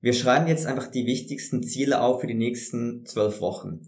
[0.00, 3.80] wir schreiben jetzt einfach die wichtigsten Ziele auf für die nächsten zwölf Wochen.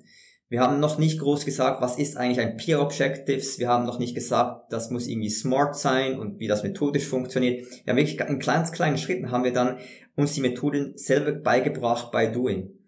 [0.49, 3.61] Wir haben noch nicht groß gesagt, was ist eigentlich ein Peer Objectives.
[3.61, 7.65] Wir haben noch nicht gesagt, das muss irgendwie smart sein und wie das methodisch funktioniert.
[7.87, 9.79] Ja, wirklich in kleinen, kleinen Schritten haben wir dann
[10.17, 12.80] uns die Methoden selber beigebracht bei Doing.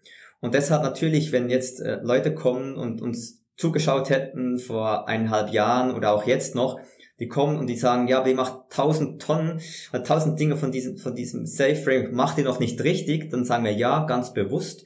[0.42, 5.94] Und deshalb natürlich, wenn jetzt äh, Leute kommen und uns zugeschaut hätten vor eineinhalb Jahren
[5.94, 6.81] oder auch jetzt noch,
[7.20, 9.61] die kommen und die sagen, ja, wir machen tausend Tonnen,
[9.92, 13.44] äh, tausend Dinge von diesem, von diesem Safe Frame, macht ihr noch nicht richtig, dann
[13.44, 14.85] sagen wir ja, ganz bewusst,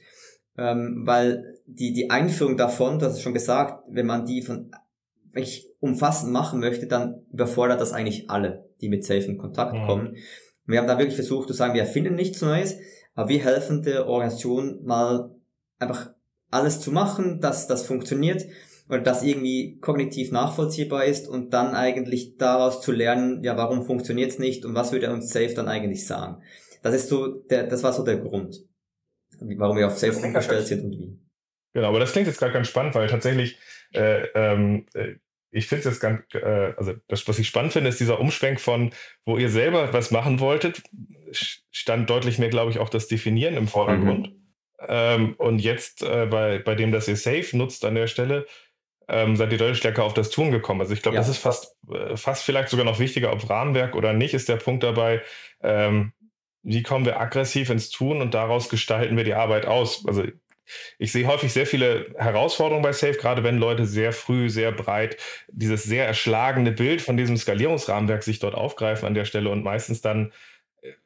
[0.59, 4.71] ähm, weil die, die Einführung davon, hast es schon gesagt, wenn man die von
[5.31, 9.85] wirklich umfassend machen möchte, dann überfordert das eigentlich alle, die mit Safe in Kontakt mhm.
[9.87, 10.15] kommen.
[10.67, 12.77] Wir haben da wirklich versucht zu sagen, wir erfinden nichts Neues,
[13.15, 15.31] aber wir helfen der Organisation mal
[15.79, 16.09] einfach
[16.49, 18.45] alles zu machen, dass das funktioniert
[18.89, 24.31] oder das irgendwie kognitiv nachvollziehbar ist und dann eigentlich daraus zu lernen, ja, warum funktioniert
[24.31, 26.41] es nicht und was würde uns Safe dann eigentlich sagen.
[26.83, 28.63] Das ist so, der, das war so der Grund,
[29.39, 31.19] warum wir auf Safe umgestellt sind und wie.
[31.73, 33.59] Genau, aber das klingt jetzt gerade ganz spannend, weil tatsächlich,
[33.93, 35.15] äh, ähm, äh,
[35.51, 38.59] ich finde es jetzt ganz, äh, also das, was ich spannend finde, ist dieser Umschwenk
[38.59, 38.91] von,
[39.25, 40.81] wo ihr selber was machen wolltet,
[41.31, 44.29] stand deutlich mehr, glaube ich, auch das Definieren im Vordergrund.
[44.29, 44.46] Mhm.
[44.87, 48.45] Ähm, und jetzt äh, bei, bei dem, dass ihr Safe nutzt an der Stelle,
[49.07, 50.81] ähm, seid ihr deutlich stärker auf das Tun gekommen.
[50.81, 51.21] Also ich glaube, ja.
[51.21, 54.57] das ist fast, äh, fast vielleicht sogar noch wichtiger, ob Rahmenwerk oder nicht, ist der
[54.57, 55.21] Punkt dabei,
[55.63, 56.13] ähm,
[56.63, 60.03] wie kommen wir aggressiv ins Tun und daraus gestalten wir die Arbeit aus.
[60.05, 60.23] Also
[60.97, 65.15] ich sehe häufig sehr viele Herausforderungen bei Safe, gerade wenn Leute sehr früh, sehr breit
[65.47, 70.01] dieses sehr erschlagene Bild von diesem Skalierungsrahmenwerk sich dort aufgreifen an der Stelle und meistens
[70.01, 70.33] dann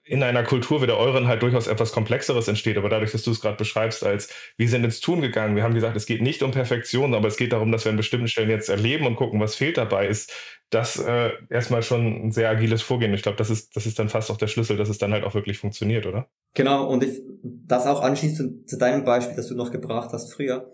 [0.03, 2.77] in einer Kultur wie der euren halt durchaus etwas Komplexeres entsteht.
[2.77, 5.73] Aber dadurch, dass du es gerade beschreibst, als wir sind ins Tun gegangen, wir haben
[5.73, 8.49] gesagt, es geht nicht um Perfektion, aber es geht darum, dass wir an bestimmten Stellen
[8.49, 10.33] jetzt erleben und gucken, was fehlt dabei, ist
[10.69, 13.13] das äh, erstmal schon ein sehr agiles Vorgehen.
[13.13, 15.23] Ich glaube, das ist, das ist dann fast auch der Schlüssel, dass es dann halt
[15.23, 16.27] auch wirklich funktioniert, oder?
[16.53, 20.33] Genau, und ich, das auch anschließend zu, zu deinem Beispiel, das du noch gebracht hast
[20.33, 20.71] früher.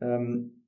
[0.00, 0.64] Ähm,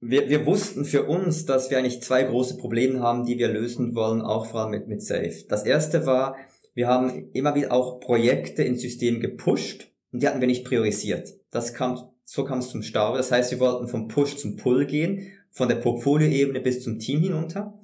[0.00, 3.94] wir, wir wussten für uns, dass wir eigentlich zwei große Probleme haben, die wir lösen
[3.94, 5.44] wollen, auch vor allem mit, mit Safe.
[5.48, 6.36] Das erste war,
[6.74, 11.34] wir haben immer wieder auch Projekte ins System gepusht und die hatten wir nicht priorisiert.
[11.50, 13.16] Das kam, so kam es zum Stau.
[13.16, 17.20] Das heißt, wir wollten vom Push zum Pull gehen, von der Portfolioebene bis zum Team
[17.20, 17.78] hinunter.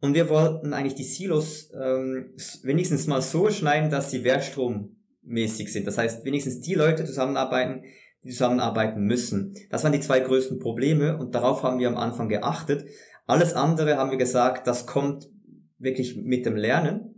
[0.00, 5.86] Und wir wollten eigentlich die Silos ähm, wenigstens mal so schneiden, dass sie wertstrommäßig sind.
[5.86, 7.84] Das heißt, wenigstens die Leute zusammenarbeiten,
[8.22, 9.54] die zusammenarbeiten müssen.
[9.70, 12.86] Das waren die zwei größten Probleme und darauf haben wir am Anfang geachtet.
[13.26, 15.28] Alles andere haben wir gesagt, das kommt
[15.78, 17.13] wirklich mit dem Lernen.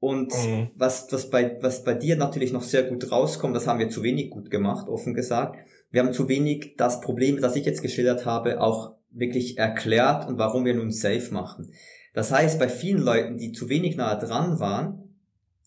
[0.00, 0.70] Und mhm.
[0.76, 4.02] was, was, bei, was bei dir natürlich noch sehr gut rauskommt, das haben wir zu
[4.02, 5.56] wenig gut gemacht, offen gesagt.
[5.90, 10.38] Wir haben zu wenig das Problem, das ich jetzt geschildert habe, auch wirklich erklärt und
[10.38, 11.72] warum wir nun safe machen.
[12.12, 15.08] Das heißt, bei vielen Leuten, die zu wenig nahe dran waren,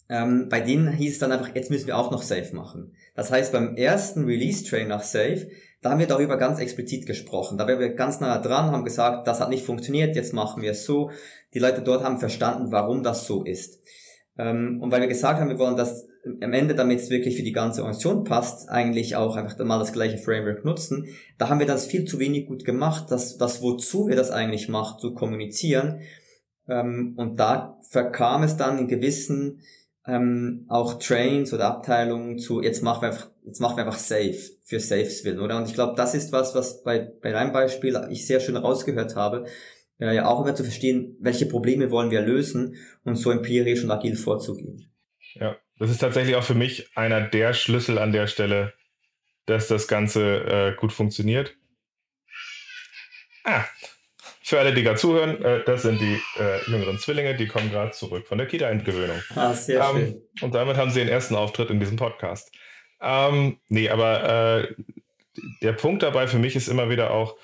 [0.09, 2.93] ähm, bei denen hieß es dann einfach, jetzt müssen wir auch noch safe machen.
[3.15, 5.49] Das heißt, beim ersten Release-Train nach safe,
[5.81, 7.57] da haben wir darüber ganz explizit gesprochen.
[7.57, 10.71] Da waren wir ganz nahe dran, haben gesagt, das hat nicht funktioniert, jetzt machen wir
[10.71, 11.09] es so.
[11.53, 13.81] Die Leute dort haben verstanden, warum das so ist.
[14.37, 16.07] Ähm, und weil wir gesagt haben, wir wollen das
[16.41, 19.93] am Ende, damit es wirklich für die ganze Organisation passt, eigentlich auch einfach mal das
[19.93, 24.07] gleiche Framework nutzen, da haben wir das viel zu wenig gut gemacht, das, das wozu
[24.07, 26.01] wir das eigentlich machen, zu kommunizieren.
[26.67, 29.61] Ähm, und da verkam es dann in gewissen
[30.07, 34.37] ähm, auch Trains oder Abteilungen zu, jetzt machen wir einfach, jetzt machen wir einfach Safe
[34.63, 35.57] für Safes willen, oder?
[35.57, 39.15] Und ich glaube, das ist was, was bei, bei deinem Beispiel ich sehr schön rausgehört
[39.15, 39.45] habe,
[40.01, 43.91] ja, ja auch immer zu verstehen, welche Probleme wollen wir lösen und so empirisch und
[43.91, 44.91] agil vorzugehen.
[45.35, 48.73] Ja, das ist tatsächlich auch für mich einer der Schlüssel an der Stelle,
[49.45, 51.55] dass das Ganze äh, gut funktioniert.
[53.43, 53.63] Ah,
[54.43, 57.91] für alle, die gerade zuhören, äh, das sind die äh, jüngeren Zwillinge, die kommen gerade
[57.91, 59.21] zurück von der Kita-Entgewöhnung.
[59.35, 60.21] Ah, sehr ähm, schön.
[60.41, 62.51] Und damit haben sie den ersten Auftritt in diesem Podcast.
[62.99, 64.75] Ähm, nee, aber äh,
[65.61, 67.37] der Punkt dabei für mich ist immer wieder auch,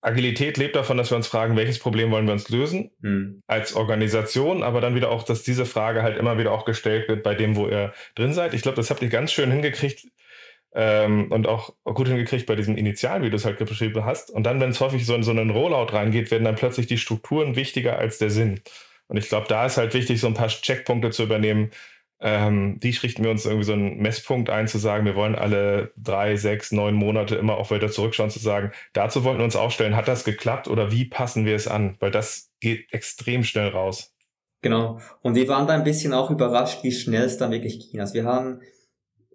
[0.00, 3.42] Agilität lebt davon, dass wir uns fragen, welches Problem wollen wir uns lösen hm.
[3.46, 7.22] als Organisation, aber dann wieder auch, dass diese Frage halt immer wieder auch gestellt wird
[7.22, 8.54] bei dem, wo ihr drin seid.
[8.54, 10.06] Ich glaube, das habt ihr ganz schön hingekriegt
[10.72, 14.30] ähm, und auch gut hingekriegt bei diesem Initial, wie du es halt beschrieben hast.
[14.30, 16.98] Und dann, wenn es häufig so in so einen Rollout reingeht, werden dann plötzlich die
[16.98, 18.60] Strukturen wichtiger als der Sinn.
[19.08, 21.70] Und ich glaube, da ist halt wichtig, so ein paar Checkpunkte zu übernehmen,
[22.20, 25.92] ähm, die richten wir uns irgendwie so einen Messpunkt ein, zu sagen, wir wollen alle
[25.96, 29.94] drei, sechs, neun Monate immer auch weiter zurückschauen, zu sagen, dazu wollten wir uns aufstellen,
[29.94, 31.96] hat das geklappt oder wie passen wir es an?
[32.00, 34.14] Weil das geht extrem schnell raus.
[34.62, 34.98] Genau.
[35.22, 38.00] Und wir waren da ein bisschen auch überrascht, wie schnell es dann wirklich ging.
[38.00, 38.60] Also wir haben,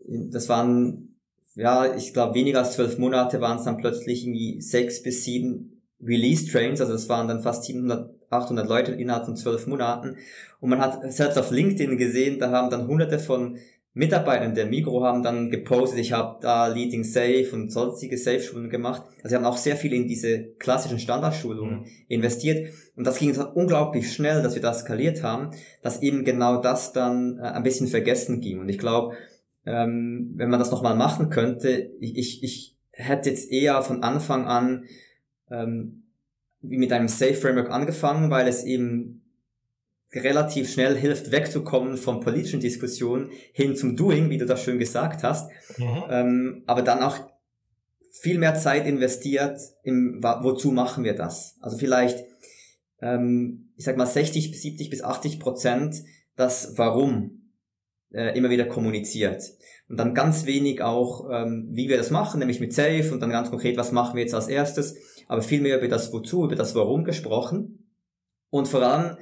[0.05, 1.15] das waren,
[1.55, 5.72] ja, ich glaube, weniger als zwölf Monate waren es dann plötzlich irgendwie sechs bis sieben
[6.05, 10.17] Release-Trains, also es waren dann fast 700, 800 Leute innerhalb von zwölf Monaten.
[10.59, 13.57] Und man hat selbst auf LinkedIn gesehen, da haben dann hunderte von
[13.95, 19.03] Mitarbeitern der Migro haben dann gepostet, ich habe da Leading Safe und sonstige Safe-Schulungen gemacht.
[19.17, 21.85] Also sie haben auch sehr viel in diese klassischen Standardschulungen mhm.
[22.07, 22.73] investiert.
[22.95, 25.51] Und das ging unglaublich schnell, dass wir das skaliert haben,
[25.83, 28.59] dass eben genau das dann äh, ein bisschen vergessen ging.
[28.59, 29.15] Und ich glaube,
[29.65, 34.45] ähm, wenn man das nochmal machen könnte, ich, ich, ich hätte jetzt eher von Anfang
[34.45, 34.85] an
[35.53, 36.03] ähm,
[36.61, 39.21] mit einem Safe Framework angefangen, weil es eben
[40.13, 45.23] relativ schnell hilft, wegzukommen von politischen Diskussionen hin zum Doing, wie du das schön gesagt
[45.23, 46.03] hast, mhm.
[46.09, 47.19] ähm, aber dann auch
[48.11, 51.57] viel mehr Zeit investiert im, wozu machen wir das?
[51.61, 52.23] Also vielleicht,
[53.01, 55.95] ähm, ich sag mal 60 bis 70 bis 80 Prozent
[56.35, 57.49] das Warum
[58.11, 59.43] äh, immer wieder kommuniziert.
[59.89, 63.31] Und dann ganz wenig auch, ähm, wie wir das machen, nämlich mit Safe und dann
[63.31, 64.95] ganz konkret, was machen wir jetzt als erstes,
[65.27, 67.89] aber viel mehr über das Wozu, über das Warum gesprochen.
[68.49, 69.17] Und vor allem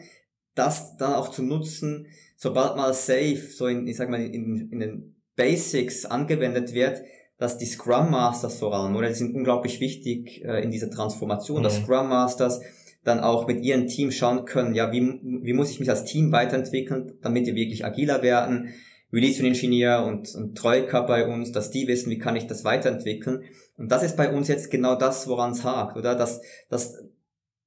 [0.55, 4.79] das dann auch zu nutzen, sobald mal Safe so in, ich sag mal, in, in
[4.79, 7.01] den Basics angewendet wird,
[7.37, 11.59] dass die Scrum Masters vor allem, oder die sind unglaublich wichtig äh, in dieser Transformation,
[11.59, 11.63] mhm.
[11.63, 12.61] dass Scrum Masters
[13.03, 16.31] dann auch mit ihrem Team schauen können, ja, wie, wie muss ich mich als Team
[16.31, 18.73] weiterentwickeln, damit wir wirklich agiler werden,
[19.13, 23.43] Release Engineer und, und Troika bei uns, dass die wissen, wie kann ich das weiterentwickeln.
[23.77, 26.15] Und das ist bei uns jetzt genau das, woran es hakt, oder?
[26.15, 26.97] Das, das,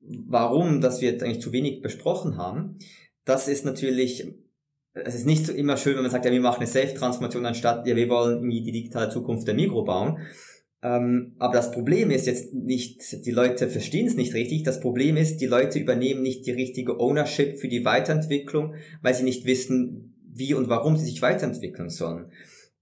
[0.01, 2.79] warum, dass wir jetzt eigentlich zu wenig besprochen haben,
[3.25, 4.27] das ist natürlich,
[4.93, 7.97] es ist nicht immer schön, wenn man sagt, ja, wir machen eine Safe-Transformation anstatt, ja,
[7.97, 10.19] wir wollen irgendwie die digitale Zukunft der Mikro bauen.
[10.83, 14.65] Ähm, aber das Problem ist jetzt nicht, die Leute verstehen es nicht richtig.
[14.65, 19.25] Das Problem ist, die Leute übernehmen nicht die richtige Ownership für die Weiterentwicklung, weil sie
[19.25, 22.31] nicht wissen, wie und warum sie sich weiterentwickeln sollen.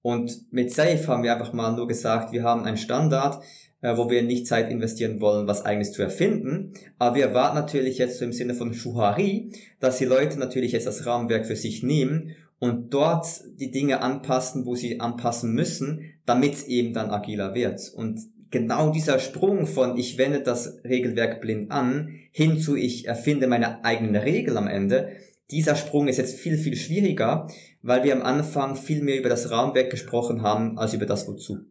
[0.03, 3.43] Und mit Safe haben wir einfach mal nur gesagt, wir haben einen Standard,
[3.83, 6.73] äh, wo wir nicht Zeit investieren wollen, was eigenes zu erfinden.
[6.99, 10.87] Aber wir erwarten natürlich jetzt so im Sinne von Shuhari, dass die Leute natürlich jetzt
[10.87, 13.27] das Rahmenwerk für sich nehmen und dort
[13.59, 17.93] die Dinge anpassen, wo sie anpassen müssen, damit es eben dann agiler wird.
[17.95, 18.21] Und
[18.53, 23.85] genau dieser Sprung von ich wende das Regelwerk blind an, hin zu ich erfinde meine
[23.85, 25.09] eigene Regel am Ende,
[25.53, 27.47] dieser Sprung ist jetzt viel, viel schwieriger,
[27.83, 31.67] weil wir am Anfang viel mehr über das Rahmenwerk gesprochen haben, als über das Wozu.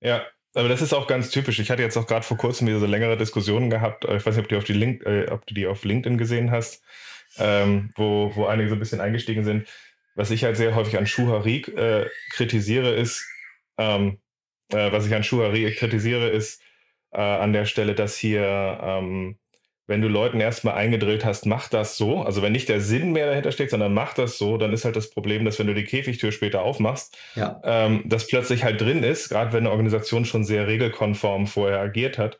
[0.00, 0.22] Ja,
[0.54, 1.58] aber das ist auch ganz typisch.
[1.58, 4.04] Ich hatte jetzt auch gerade vor kurzem wieder so längere Diskussionen gehabt.
[4.04, 6.18] Äh, ich weiß nicht, ob du, auf die Link, äh, ob du die auf LinkedIn
[6.18, 6.82] gesehen hast,
[7.38, 9.68] ähm, wo, wo einige so ein bisschen eingestiegen sind.
[10.14, 13.26] Was ich halt sehr häufig an Schuhari äh, kritisiere, ist,
[13.78, 14.18] ähm,
[14.70, 16.60] äh, was ich an Schuhari kritisiere, ist
[17.12, 19.38] äh, an der Stelle, dass hier ähm,
[19.86, 23.26] wenn du Leuten erstmal eingedrillt hast, mach das so, also wenn nicht der Sinn mehr
[23.26, 25.84] dahinter steckt, sondern mach das so, dann ist halt das Problem, dass wenn du die
[25.84, 27.60] Käfigtür später aufmachst, ja.
[27.64, 32.16] ähm, das plötzlich halt drin ist, gerade wenn eine Organisation schon sehr regelkonform vorher agiert
[32.18, 32.38] hat.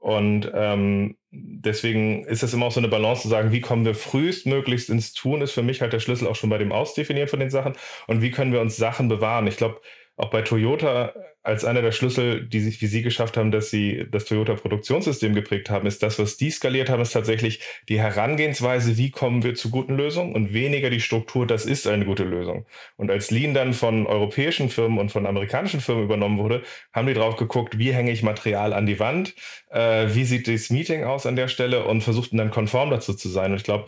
[0.00, 3.94] Und ähm, deswegen ist es immer auch so eine Balance zu sagen, wie kommen wir
[3.94, 7.40] frühestmöglichst ins Tun, ist für mich halt der Schlüssel auch schon bei dem Ausdefinieren von
[7.40, 7.74] den Sachen.
[8.06, 9.48] Und wie können wir uns Sachen bewahren?
[9.48, 9.80] Ich glaube,
[10.18, 14.06] auch bei Toyota als einer der Schlüssel, die sich wie Sie geschafft haben, dass Sie
[14.10, 19.10] das Toyota-Produktionssystem geprägt haben, ist das, was die skaliert haben, ist tatsächlich die Herangehensweise, wie
[19.10, 22.66] kommen wir zu guten Lösungen und weniger die Struktur, das ist eine gute Lösung.
[22.96, 27.14] Und als Lean dann von europäischen Firmen und von amerikanischen Firmen übernommen wurde, haben die
[27.14, 29.34] drauf geguckt, wie hänge ich Material an die Wand,
[29.70, 33.28] äh, wie sieht das Meeting aus an der Stelle und versuchten dann konform dazu zu
[33.28, 33.52] sein.
[33.52, 33.86] Und ich glaube,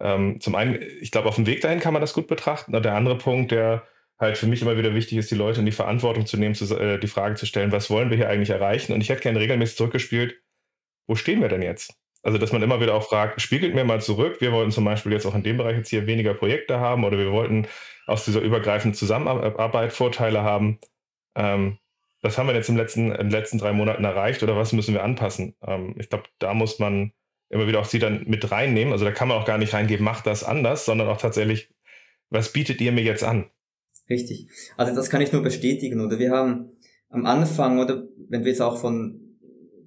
[0.00, 2.74] ähm, zum einen, ich glaube, auf dem Weg dahin kann man das gut betrachten.
[2.74, 3.84] Und der andere Punkt, der
[4.18, 6.76] halt für mich immer wieder wichtig ist, die Leute in die Verantwortung zu nehmen, zu,
[6.76, 8.92] äh, die Frage zu stellen, was wollen wir hier eigentlich erreichen?
[8.92, 10.42] Und ich hätte gerne regelmäßig zurückgespielt,
[11.06, 11.94] wo stehen wir denn jetzt?
[12.22, 14.40] Also, dass man immer wieder auch fragt, spiegelt mir mal zurück.
[14.40, 17.16] Wir wollten zum Beispiel jetzt auch in dem Bereich jetzt hier weniger Projekte haben oder
[17.16, 17.68] wir wollten
[18.06, 20.80] aus dieser übergreifenden Zusammenarbeit Vorteile haben.
[21.36, 21.78] Ähm,
[22.20, 24.94] was haben wir jetzt im letzten, in den letzten drei Monaten erreicht oder was müssen
[24.94, 25.54] wir anpassen?
[25.62, 27.12] Ähm, ich glaube, da muss man
[27.50, 28.92] immer wieder auch sie dann mit reinnehmen.
[28.92, 31.70] Also da kann man auch gar nicht reingeben, macht das anders, sondern auch tatsächlich,
[32.30, 33.50] was bietet ihr mir jetzt an?
[34.08, 34.48] Richtig.
[34.76, 36.00] Also das kann ich nur bestätigen.
[36.00, 36.70] Oder wir haben
[37.10, 39.20] am Anfang, oder wenn du jetzt auch von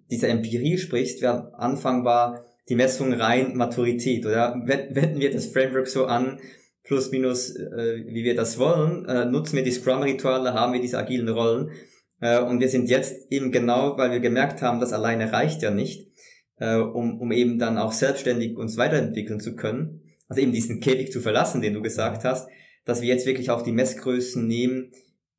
[0.09, 4.61] dieser Empirie sprichst, wir am Anfang war die Messung rein Maturität, oder?
[4.65, 6.39] Wenden wir das Framework so an,
[6.83, 10.97] plus minus, äh, wie wir das wollen, äh, nutzen wir die Scrum-Rituale, haben wir diese
[10.97, 11.71] agilen Rollen.
[12.19, 15.71] Äh, und wir sind jetzt eben genau, weil wir gemerkt haben, das alleine reicht ja
[15.71, 16.11] nicht,
[16.57, 20.01] äh, um, um eben dann auch selbstständig uns weiterentwickeln zu können.
[20.27, 22.47] Also eben diesen Käfig zu verlassen, den du gesagt hast,
[22.85, 24.91] dass wir jetzt wirklich auch die Messgrößen nehmen,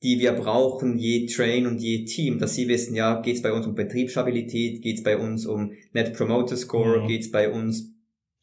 [0.02, 3.52] die wir brauchen, je Train und je Team, dass sie wissen, ja, geht es bei
[3.52, 7.08] uns um Betriebsstabilität, geht es bei uns um Net Promoter Score, mhm.
[7.08, 7.92] geht es bei uns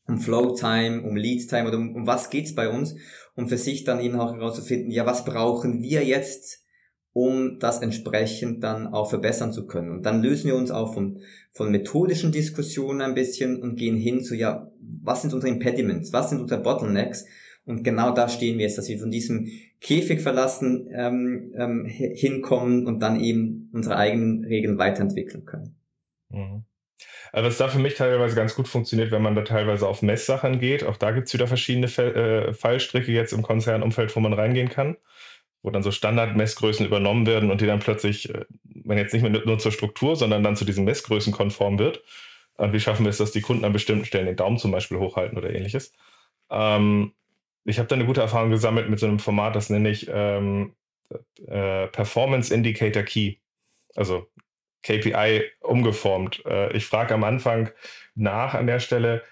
[0.07, 2.95] um Flow Time, um Lead Time oder um, um was geht's bei uns,
[3.35, 6.63] um für sich dann eben auch herauszufinden, ja, was brauchen wir jetzt,
[7.13, 9.91] um das entsprechend dann auch verbessern zu können.
[9.91, 11.19] Und dann lösen wir uns auch von,
[11.51, 14.71] von methodischen Diskussionen ein bisschen und gehen hin zu, ja,
[15.03, 17.25] was sind unsere Impediments, was sind unsere Bottlenecks?
[17.65, 19.47] Und genau da stehen wir jetzt, dass wir von diesem
[19.79, 25.75] Käfig verlassen ähm, ähm, hinkommen und dann eben unsere eigenen Regeln weiterentwickeln können.
[26.29, 26.63] Mhm.
[27.31, 30.59] Also was da für mich teilweise ganz gut funktioniert, wenn man da teilweise auf Messsachen
[30.59, 30.83] geht.
[30.83, 34.97] Auch da gibt es wieder verschiedene äh, Fallstricke jetzt im Konzernumfeld, wo man reingehen kann,
[35.61, 39.31] wo dann so Standardmessgrößen übernommen werden und die dann plötzlich, äh, wenn jetzt nicht mehr
[39.31, 42.03] nur zur Struktur, sondern dann zu diesen Messgrößen konform wird.
[42.57, 44.97] Und wie schaffen wir es, dass die Kunden an bestimmten Stellen den Daumen zum Beispiel
[44.97, 45.93] hochhalten oder ähnliches.
[46.49, 47.13] Ähm,
[47.65, 50.75] ich habe da eine gute Erfahrung gesammelt mit so einem Format, das nenne ich ähm,
[51.47, 53.35] äh, Performance Indicator Key.
[53.95, 54.27] Also
[54.83, 56.43] KPI umgeformt.
[56.45, 57.69] Äh, ich frage am Anfang
[58.15, 59.23] nach an der Stelle,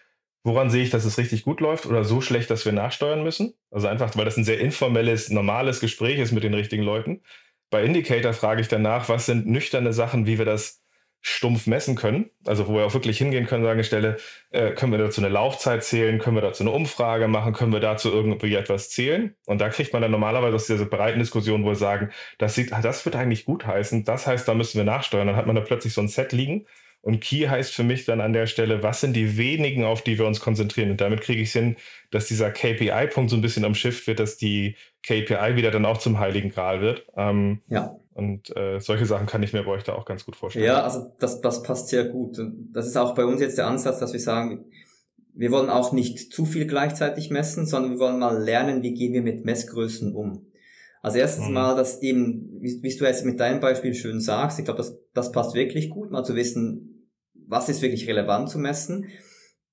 [0.44, 3.54] woran sehe ich, dass es richtig gut läuft oder so schlecht, dass wir nachsteuern müssen?
[3.72, 7.22] Also einfach, weil das ein sehr informelles, normales Gespräch ist mit den richtigen Leuten.
[7.70, 10.82] Bei Indicator frage ich danach, was sind nüchterne Sachen, wie wir das
[11.22, 14.18] stumpf messen können, also wo wir auch wirklich hingehen können, sagen Stelle,
[14.52, 17.80] äh, können wir dazu eine Laufzeit zählen, können wir dazu eine Umfrage machen, können wir
[17.80, 19.36] dazu irgendwie etwas zählen?
[19.46, 23.04] Und da kriegt man dann normalerweise aus dieser breiten Diskussion wohl sagen, das, sieht, das
[23.06, 25.28] wird eigentlich gut heißen, das heißt, da müssen wir nachsteuern.
[25.28, 26.66] Dann hat man da plötzlich so ein Set liegen
[27.02, 30.18] und Key heißt für mich dann an der Stelle, was sind die wenigen, auf die
[30.18, 30.92] wir uns konzentrieren?
[30.92, 31.78] Und damit kriege ich es hin,
[32.12, 36.00] dass dieser KPI-Punkt so ein bisschen am Shift wird, dass die KPI wieder dann auch
[36.00, 37.08] zum Heiligen Gral wird.
[37.16, 37.96] Ähm, ja.
[38.18, 40.66] Und äh, solche Sachen kann ich mir bei euch da auch ganz gut vorstellen.
[40.66, 42.40] Ja, also das, das passt sehr gut.
[42.40, 44.66] Und das ist auch bei uns jetzt der Ansatz, dass wir sagen,
[45.36, 49.14] wir wollen auch nicht zu viel gleichzeitig messen, sondern wir wollen mal lernen, wie gehen
[49.14, 50.48] wir mit Messgrößen um.
[51.04, 51.54] Also erstens mhm.
[51.54, 55.00] mal, dass eben, wie, wie du jetzt mit deinem Beispiel schön sagst, ich glaube, das,
[55.14, 57.12] das passt wirklich gut, mal zu wissen,
[57.48, 59.06] was ist wirklich relevant zu messen.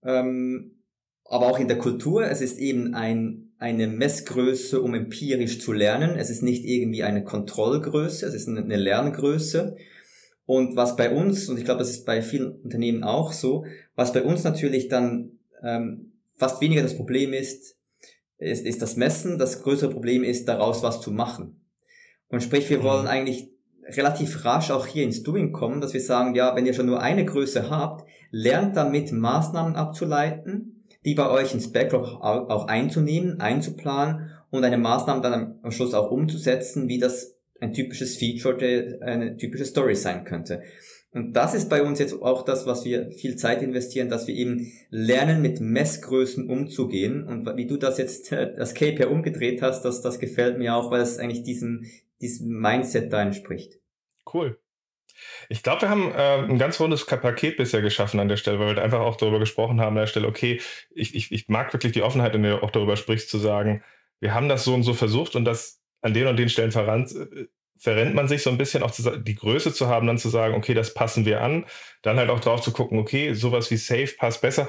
[0.05, 0.84] Ähm,
[1.25, 6.17] aber auch in der Kultur, es ist eben ein, eine Messgröße, um empirisch zu lernen.
[6.17, 9.77] Es ist nicht irgendwie eine Kontrollgröße, es ist eine Lerngröße.
[10.47, 13.65] Und was bei uns, und ich glaube, das ist bei vielen Unternehmen auch so,
[13.97, 17.79] was bei uns natürlich dann ähm, fast weniger das Problem ist,
[18.39, 19.39] ist, ist das Messen.
[19.39, 21.61] Das größere Problem ist, daraus was zu machen.
[22.29, 23.11] Und sprich, wir wollen mhm.
[23.11, 23.51] eigentlich
[23.87, 27.01] relativ rasch auch hier ins Doing kommen, dass wir sagen, ja, wenn ihr schon nur
[27.01, 30.74] eine Größe habt, lernt damit Maßnahmen abzuleiten,
[31.05, 36.11] die bei euch ins Backlog auch einzunehmen, einzuplanen und eine Maßnahme dann am Schluss auch
[36.11, 40.63] umzusetzen, wie das ein typisches Feature, eine typische Story sein könnte.
[41.15, 44.35] Und das ist bei uns jetzt auch das, was wir viel Zeit investieren, dass wir
[44.35, 47.25] eben lernen, mit Messgrößen umzugehen.
[47.25, 51.03] Und wie du das jetzt, das KPI umgedreht hast, das, das gefällt mir auch, weil
[51.03, 51.85] es eigentlich diesem,
[52.21, 53.79] diesem Mindset da entspricht.
[54.33, 54.59] Cool.
[55.49, 58.77] Ich glaube, wir haben äh, ein ganz rundes Paket bisher geschaffen an der Stelle, weil
[58.77, 61.93] wir einfach auch darüber gesprochen haben an der Stelle, okay, ich, ich, ich mag wirklich
[61.93, 63.83] die Offenheit, in der du auch darüber sprichst, zu sagen,
[64.21, 67.15] wir haben das so und so versucht und das an den und den Stellen verrannt,
[67.15, 67.47] äh,
[67.79, 70.55] verrennt man sich so ein bisschen auch zu, die Größe zu haben, dann zu sagen,
[70.55, 71.67] okay, das passen wir an,
[72.03, 74.69] dann halt auch drauf zu gucken, okay, sowas wie Safe passt besser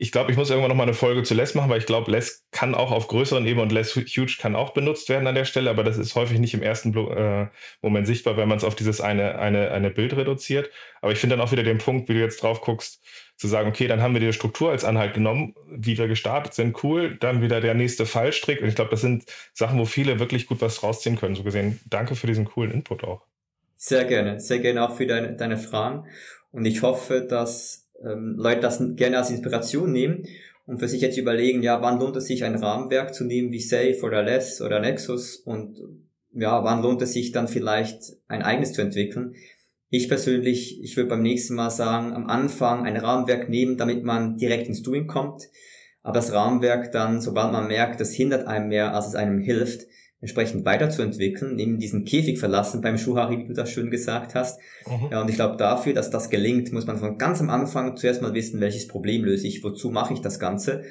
[0.00, 2.12] ich glaube, ich muss irgendwann noch mal eine Folge zu Less machen, weil ich glaube,
[2.12, 5.44] Less kann auch auf größeren Ebenen und Less Huge kann auch benutzt werden an der
[5.44, 7.48] Stelle, aber das ist häufig nicht im ersten äh,
[7.82, 10.70] Moment sichtbar, wenn man es auf dieses eine, eine, eine Bild reduziert.
[11.02, 13.02] Aber ich finde dann auch wieder den Punkt, wie du jetzt drauf guckst,
[13.36, 16.82] zu sagen, okay, dann haben wir die Struktur als Anhalt genommen, wie wir gestartet sind,
[16.84, 18.62] cool, dann wieder der nächste Fallstrick.
[18.62, 21.34] Und ich glaube, das sind Sachen, wo viele wirklich gut was rausziehen können.
[21.34, 23.22] So gesehen, danke für diesen coolen Input auch.
[23.74, 26.04] Sehr gerne, sehr gerne auch für deine, deine Fragen.
[26.52, 30.24] Und ich hoffe, dass ähm, Leute das gerne als Inspiration nehmen
[30.66, 33.60] und für sich jetzt überlegen, ja, wann lohnt es sich ein Rahmenwerk zu nehmen wie
[33.60, 35.78] Safe oder Less oder Nexus und
[36.32, 39.34] ja, wann lohnt es sich dann vielleicht ein eigenes zu entwickeln.
[39.90, 44.36] Ich persönlich, ich würde beim nächsten Mal sagen, am Anfang ein Rahmenwerk nehmen, damit man
[44.36, 45.48] direkt ins Doing kommt.
[46.02, 49.86] Aber das Rahmenwerk dann, sobald man merkt, das hindert einem mehr, als es einem hilft,
[50.20, 54.60] entsprechend weiterzuentwickeln, eben diesen Käfig verlassen beim Schuhari, wie du das schön gesagt hast.
[54.86, 55.08] Mhm.
[55.12, 58.20] Ja, und ich glaube, dafür, dass das gelingt, muss man von ganz am Anfang zuerst
[58.20, 60.82] mal wissen, welches Problem löse ich, wozu mache ich das Ganze.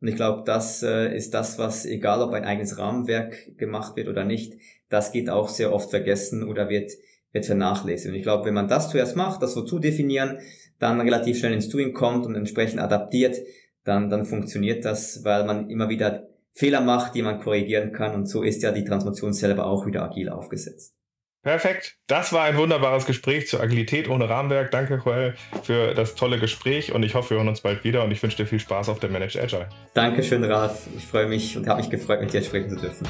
[0.00, 4.08] Und ich glaube, das äh, ist das, was, egal ob ein eigenes Rahmenwerk gemacht wird
[4.08, 4.54] oder nicht,
[4.88, 6.92] das geht auch sehr oft vergessen oder wird,
[7.32, 8.10] wird vernachlässigt.
[8.10, 10.38] Und ich glaube, wenn man das zuerst macht, das wozu definieren,
[10.78, 13.36] dann relativ schnell ins Doing kommt und entsprechend adaptiert,
[13.84, 18.14] dann, dann funktioniert das, weil man immer wieder Fehler macht, die man korrigieren kann.
[18.14, 20.94] Und so ist ja die Transformation selber auch wieder agil aufgesetzt.
[21.42, 21.96] Perfekt.
[22.06, 24.70] Das war ein wunderbares Gespräch zur Agilität ohne Rahmenwerk.
[24.70, 28.10] Danke, Joel, für das tolle Gespräch und ich hoffe, wir hören uns bald wieder und
[28.10, 29.68] ich wünsche dir viel Spaß auf der Managed Agile.
[29.94, 30.86] Dankeschön, Ralf.
[30.98, 33.08] Ich freue mich und habe mich gefreut, mit dir sprechen zu dürfen.